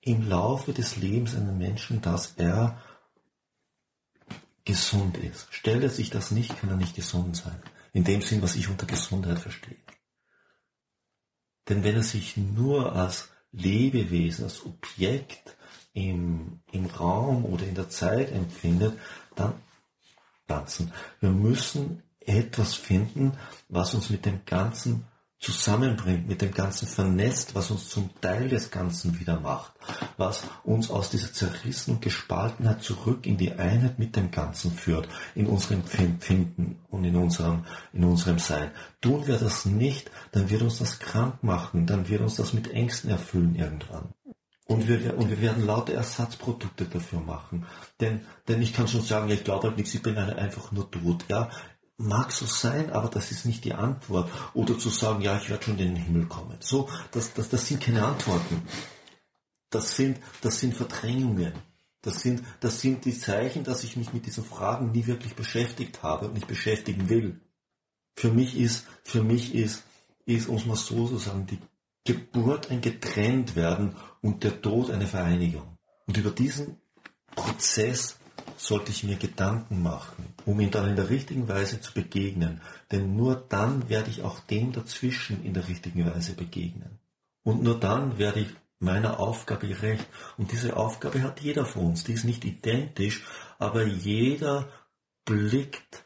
im 0.06 0.30
Laufe 0.30 0.72
des 0.72 0.96
Lebens 0.98 1.36
eines 1.36 1.56
Menschen, 1.56 2.02
dass 2.02 2.36
er 2.38 2.82
gesund 4.64 5.18
ist. 5.18 5.48
Stellt 5.52 5.84
er 5.84 5.90
sich 5.90 6.10
das 6.10 6.32
nicht, 6.32 6.58
kann 6.58 6.70
er 6.70 6.78
nicht 6.78 6.96
gesund 6.96 7.36
sein. 7.36 7.62
In 7.92 8.04
dem 8.04 8.22
Sinn, 8.22 8.42
was 8.42 8.56
ich 8.56 8.70
unter 8.70 8.86
Gesundheit 8.86 9.40
verstehe. 9.40 9.78
Denn 11.68 11.84
wenn 11.84 11.96
er 11.96 12.04
sich 12.04 12.38
nur 12.38 12.96
als 12.96 13.30
Lebewesen, 13.52 14.44
als 14.44 14.66
Objekt 14.66 15.56
im, 15.94 16.60
im 16.72 16.86
Raum 16.86 17.46
oder 17.46 17.66
in 17.66 17.76
der 17.76 17.90
Zeit 17.90 18.32
empfindet, 18.32 18.98
dann 19.36 19.54
tanzen. 20.48 20.92
Wir 21.20 21.32
müssen 21.32 22.04
etwas 22.20 22.76
finden, 22.76 23.38
was 23.70 23.96
uns 23.96 24.10
mit 24.10 24.26
dem 24.26 24.46
Ganzen 24.46 25.08
zusammenbringt, 25.40 26.28
mit 26.28 26.42
dem 26.42 26.52
Ganzen 26.52 26.88
vernetzt, 26.88 27.56
was 27.56 27.70
uns 27.70 27.90
zum 27.90 28.10
Teil 28.22 28.50
des 28.50 28.72
Ganzen 28.72 29.20
wieder 29.20 29.40
macht, 29.40 29.74
was 30.18 30.44
uns 30.64 30.90
aus 30.90 31.10
dieser 31.10 31.32
Zerrissen 31.34 31.96
und 31.96 32.02
Gespaltenheit 32.02 32.82
zurück 32.82 33.26
in 33.26 33.38
die 33.38 33.52
Einheit 33.52 34.00
mit 34.00 34.16
dem 34.16 34.32
Ganzen 34.32 34.72
führt, 34.72 35.08
in 35.36 35.48
unserem 35.48 35.84
Empfinden 35.98 36.80
und 36.90 37.04
in 37.04 37.16
unserem, 37.16 37.66
in 37.94 38.04
unserem 38.04 38.40
Sein. 38.40 38.72
Tun 39.02 39.28
wir 39.28 39.38
das 39.38 39.66
nicht, 39.66 40.10
dann 40.32 40.50
wird 40.50 40.62
uns 40.62 40.80
das 40.80 41.00
krank 41.00 41.44
machen, 41.44 41.86
dann 41.86 42.08
wird 42.10 42.22
uns 42.22 42.36
das 42.36 42.54
mit 42.54 42.72
Ängsten 42.72 43.10
erfüllen 43.10 43.56
irgendwann. 43.56 44.14
Und 44.68 44.88
wir, 44.88 45.16
und 45.16 45.30
wir 45.30 45.42
werden 45.42 45.64
lauter 45.64 45.94
Ersatzprodukte 45.94 46.86
dafür 46.86 47.20
machen. 47.20 47.68
Denn, 48.00 48.22
denn 48.48 48.64
ich 48.64 48.74
kann 48.74 48.88
schon 48.88 49.04
sagen, 49.04 49.30
ich 49.30 49.44
glaube 49.44 49.68
halt 49.68 49.78
nichts, 49.78 49.94
ich 49.94 50.02
bin 50.02 50.18
einfach 50.18 50.72
nur 50.72 50.90
tot. 50.90 51.24
Ja, 51.30 51.52
Mag 51.98 52.32
so 52.32 52.46
sein, 52.46 52.92
aber 52.92 53.08
das 53.08 53.32
ist 53.32 53.46
nicht 53.46 53.64
die 53.64 53.74
Antwort. 53.74 54.30
Oder 54.54 54.78
zu 54.78 54.90
sagen, 54.90 55.22
ja, 55.22 55.38
ich 55.38 55.50
werde 55.50 55.64
schon 55.64 55.80
in 55.80 55.96
den 55.96 55.96
Himmel 55.96 56.26
kommen. 56.26 56.58
So, 56.60 56.90
das, 57.12 57.34
das, 57.34 57.50
das 57.50 57.68
sind 57.68 57.82
keine 57.82 58.06
Antworten. 58.06 58.64
Das 59.70 59.96
sind, 59.96 60.20
das 60.42 60.60
sind 60.60 60.76
Verdrängungen. 60.76 61.54
Das 62.02 62.22
sind, 62.22 62.44
das 62.60 62.82
sind 62.82 63.06
die 63.06 63.18
Zeichen, 63.18 63.64
dass 63.64 63.84
ich 63.84 63.96
mich 63.96 64.14
mit 64.14 64.26
diesen 64.26 64.46
Fragen 64.46 64.92
nie 64.92 65.08
wirklich 65.08 65.36
beschäftigt 65.36 66.04
habe 66.04 66.28
und 66.28 66.34
nicht 66.34 66.48
beschäftigen 66.48 67.10
will. 67.10 67.42
Für 68.16 68.32
mich 68.32 68.58
ist, 68.58 68.86
für 69.04 69.24
mich 69.24 69.56
ist, 69.56 69.84
ist, 70.26 70.48
um 70.48 70.58
es 70.58 70.66
mal 70.66 70.76
so 70.76 71.08
zu 71.08 71.18
sagen, 71.18 71.48
die 71.48 71.60
Geburt 72.04 72.70
ein 72.70 72.82
Getrenntwerden 72.82 73.96
und 74.22 74.44
der 74.44 74.62
Tod 74.62 74.92
eine 74.92 75.08
Vereinigung. 75.08 75.78
Und 76.06 76.18
über 76.18 76.30
diesen 76.30 76.78
Prozess 77.36 78.18
sollte 78.58 78.92
ich 78.92 79.04
mir 79.04 79.18
Gedanken 79.18 79.82
machen, 79.84 80.34
um 80.46 80.60
ihm 80.60 80.72
dann 80.72 80.90
in 80.90 80.96
der 80.96 81.10
richtigen 81.10 81.48
Weise 81.48 81.82
zu 81.82 81.94
begegnen. 81.94 82.62
Denn 82.92 83.16
nur 83.16 83.36
dann 83.36 83.90
werde 83.90 84.10
ich 84.10 84.24
auch 84.24 84.40
dem 84.40 84.72
dazwischen 84.72 85.44
in 85.44 85.54
der 85.54 85.68
richtigen 85.68 86.06
Weise 86.06 86.34
begegnen. 86.34 87.00
Und 87.44 87.62
nur 87.64 87.80
dann 87.80 88.18
werde 88.18 88.42
ich 88.42 88.50
meiner 88.80 89.20
Aufgabe 89.20 89.68
gerecht. 89.68 90.06
Und 90.38 90.52
diese 90.52 90.76
Aufgabe 90.78 91.22
hat 91.22 91.42
jeder 91.42 91.66
von 91.66 91.88
uns. 91.88 92.04
Die 92.04 92.14
ist 92.14 92.24
nicht 92.24 92.46
identisch, 92.46 93.26
aber 93.60 93.86
jeder 93.86 94.70
blickt 95.26 96.06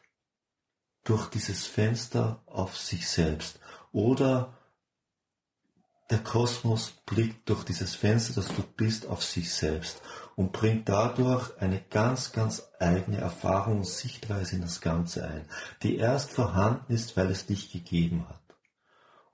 durch 1.03 1.27
dieses 1.29 1.65
Fenster 1.65 2.41
auf 2.45 2.77
sich 2.77 3.07
selbst. 3.07 3.59
Oder 3.91 4.53
der 6.09 6.19
Kosmos 6.19 6.93
blickt 7.05 7.49
durch 7.49 7.63
dieses 7.63 7.95
Fenster, 7.95 8.33
das 8.33 8.47
du 8.47 8.63
bist, 8.63 9.07
auf 9.07 9.23
sich 9.23 9.53
selbst. 9.53 10.01
Und 10.39 10.53
bringt 10.53 10.87
dadurch 10.87 11.51
eine 11.59 11.81
ganz, 11.89 12.31
ganz 12.31 12.63
eigene 12.79 13.17
Erfahrung 13.17 13.79
und 13.79 13.85
Sichtweise 13.85 14.55
in 14.55 14.61
das 14.61 14.79
Ganze 14.79 15.27
ein, 15.27 15.43
die 15.83 15.97
erst 15.97 16.31
vorhanden 16.31 16.93
ist, 16.93 17.17
weil 17.17 17.29
es 17.29 17.45
dich 17.45 17.73
gegeben 17.73 18.25
hat. 18.29 18.39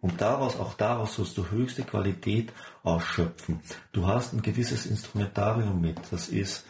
Und 0.01 0.19
daraus, 0.19 0.55
auch 0.59 0.73
daraus 0.73 1.13
sollst 1.13 1.37
du 1.37 1.51
höchste 1.51 1.83
Qualität 1.83 2.51
ausschöpfen. 2.81 3.61
Du 3.91 4.07
hast 4.07 4.33
ein 4.33 4.41
gewisses 4.41 4.87
Instrumentarium 4.87 5.79
mit. 5.79 5.99
Das 6.09 6.29
ist 6.29 6.65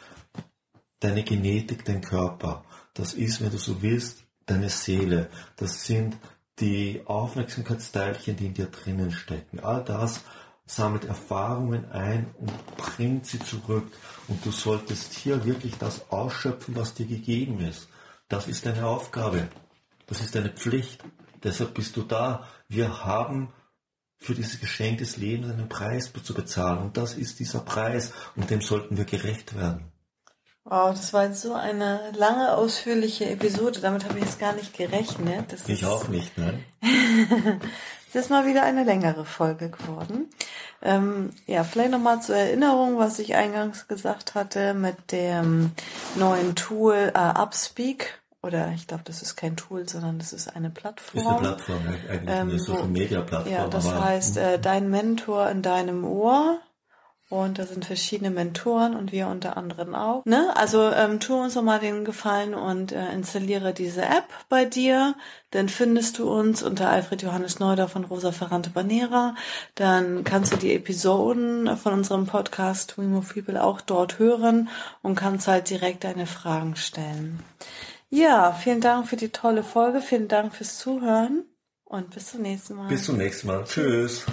deine 1.00 1.24
Genetik, 1.24 1.86
dein 1.86 2.02
Körper. 2.02 2.66
Das 2.94 3.14
ist, 3.14 3.42
wenn 3.42 3.52
du 3.52 3.58
so 3.58 3.82
willst, 3.82 4.26
deine 4.48 4.68
Seele. 4.68 5.30
Das 5.56 5.86
sind 5.86 6.18
die 6.60 7.04
Aufmerksamkeitsteilchen, 7.06 8.36
die 8.36 8.48
in 8.48 8.54
dir 8.54 8.68
drinnen 8.68 9.14
stecken. 9.14 9.62
All 9.62 9.82
das 9.82 10.26
sammelt 10.66 11.06
Erfahrungen 11.06 11.92
ein 11.92 12.34
und 12.40 12.78
bringt 12.78 13.26
sie 13.26 13.40
zurück. 13.40 13.88
Und 14.28 14.44
du 14.46 14.52
solltest 14.52 15.14
hier 15.14 15.46
wirklich 15.46 15.78
das 15.78 16.10
ausschöpfen, 16.12 16.76
was 16.76 16.94
dir 16.94 17.06
gegeben 17.06 17.60
ist. 17.60 17.88
Das 18.28 18.48
ist 18.48 18.66
deine 18.66 18.86
Aufgabe. 18.86 19.50
Das 20.08 20.22
ist 20.22 20.36
deine 20.36 20.50
Pflicht. 20.50 21.04
Deshalb 21.44 21.76
bist 21.76 21.96
du 21.96 22.02
da. 22.02 22.48
Wir 22.68 23.06
haben 23.06 23.54
für 24.18 24.34
dieses 24.34 24.60
Geschenk 24.60 24.98
des 24.98 25.18
Lebens 25.18 25.52
einen 25.52 25.70
Preis 25.70 26.12
zu 26.24 26.34
bezahlen. 26.34 26.80
Und 26.80 26.98
das 26.98 27.14
ist 27.14 27.40
dieser 27.40 27.60
Preis. 27.60 28.12
Und 28.36 28.50
dem 28.50 28.62
sollten 28.62 28.98
wir 28.98 29.06
gerecht 29.06 29.56
werden. 29.56 29.92
Wow, 30.64 30.96
das 30.96 31.14
war 31.14 31.26
jetzt 31.26 31.44
so 31.44 31.54
eine 31.54 32.12
lange, 32.18 32.56
ausführliche 32.58 33.30
Episode. 33.30 33.82
Damit 33.82 34.06
habe 34.06 34.18
ich 34.18 34.26
jetzt 34.26 34.40
gar 34.40 34.54
nicht 34.54 34.76
gerechnet. 34.76 35.54
Das 35.54 35.70
ich 35.70 35.86
auch 35.86 36.08
nicht, 36.08 36.36
ne? 36.40 36.60
das 38.16 38.26
ist 38.26 38.30
mal 38.30 38.46
wieder 38.46 38.64
eine 38.64 38.84
längere 38.84 39.26
Folge 39.26 39.70
geworden. 39.70 40.30
Ähm, 40.82 41.32
ja, 41.48 41.64
vielleicht 41.64 41.92
nochmal 41.92 42.22
zur 42.22 42.36
Erinnerung, 42.36 42.98
was 42.98 43.20
ich 43.20 43.36
eingangs 43.36 43.88
gesagt 43.88 44.36
hatte 44.36 44.74
mit 44.74 45.12
dem 45.12 45.72
neuen 46.16 46.56
Tool 46.56 47.12
äh, 47.14 47.40
Upspeak 47.40 48.22
oder 48.42 48.72
ich 48.74 48.88
glaube, 48.88 49.04
das 49.06 49.22
ist 49.22 49.36
kein 49.36 49.58
Tool, 49.58 49.90
sondern 49.90 50.20
das 50.20 50.32
ist 50.32 50.56
eine 50.56 50.70
Plattform. 50.70 51.20
Ist 51.20 51.28
eine 51.28 51.40
Plattform, 51.40 51.88
eigentlich 51.88 52.30
ähm, 52.30 52.50
eine 52.50 52.60
Social 52.60 52.88
Media 52.88 53.22
Plattform. 53.22 53.54
Ja, 53.54 53.68
das 53.68 53.92
heißt, 53.92 54.38
äh, 54.38 54.60
dein 54.60 54.90
Mentor 54.90 55.50
in 55.50 55.62
deinem 55.62 56.06
Ohr. 56.06 56.60
Und 57.30 57.58
da 57.58 57.66
sind 57.66 57.86
verschiedene 57.86 58.30
Mentoren 58.30 58.96
und 58.96 59.12
wir 59.12 59.28
unter 59.28 59.58
anderem 59.58 59.96
auch. 59.96 60.24
Ne? 60.26 60.56
Also 60.56 60.92
ähm, 60.92 61.20
tu 61.20 61.34
uns 61.36 61.56
doch 61.56 61.64
mal 61.64 61.80
den 61.80 62.06
Gefallen 62.06 62.54
und 62.54 62.92
äh, 62.92 63.12
installiere 63.14 63.74
diese 63.74 64.04
App 64.04 64.28
bei 64.48 64.64
dir. 64.64 65.16
Dann 65.50 65.68
findest 65.68 66.20
du 66.20 66.32
uns 66.32 66.62
unter 66.62 66.90
Alfred 66.90 67.24
Johannes 67.24 67.60
Neuder 67.60 67.88
von 67.88 68.06
Rosa 68.06 68.32
Ferrante 68.32 68.70
Banera. 68.70 69.34
Dann 69.74 70.24
kannst 70.24 70.54
du 70.54 70.58
die 70.58 70.76
Episoden 70.76 71.76
von 71.78 71.94
unserem 71.94 72.28
Podcast 72.28 72.98
We 73.00 73.04
Move 73.04 73.34
People 73.34 73.64
auch 73.64 73.82
dort 73.82 74.20
hören 74.20 74.70
und 75.02 75.16
kannst 75.16 75.48
halt 75.48 75.70
direkt 75.72 76.04
deine 76.04 76.28
Fragen 76.28 76.76
stellen. 76.76 77.40
Ja, 78.10 78.54
vielen 78.54 78.82
Dank 78.82 79.08
für 79.08 79.18
die 79.18 79.30
tolle 79.30 79.64
Folge. 79.64 80.00
Vielen 80.02 80.28
Dank 80.28 80.54
fürs 80.54 80.78
Zuhören 80.78 81.44
und 81.86 82.12
bis 82.12 82.28
zum 82.28 82.44
nächsten 82.44 82.76
Mal. 82.76 82.88
Bis 82.88 83.04
zum 83.04 83.18
nächsten 83.18 83.48
Mal. 83.48 83.64
Tschüss. 83.64 84.26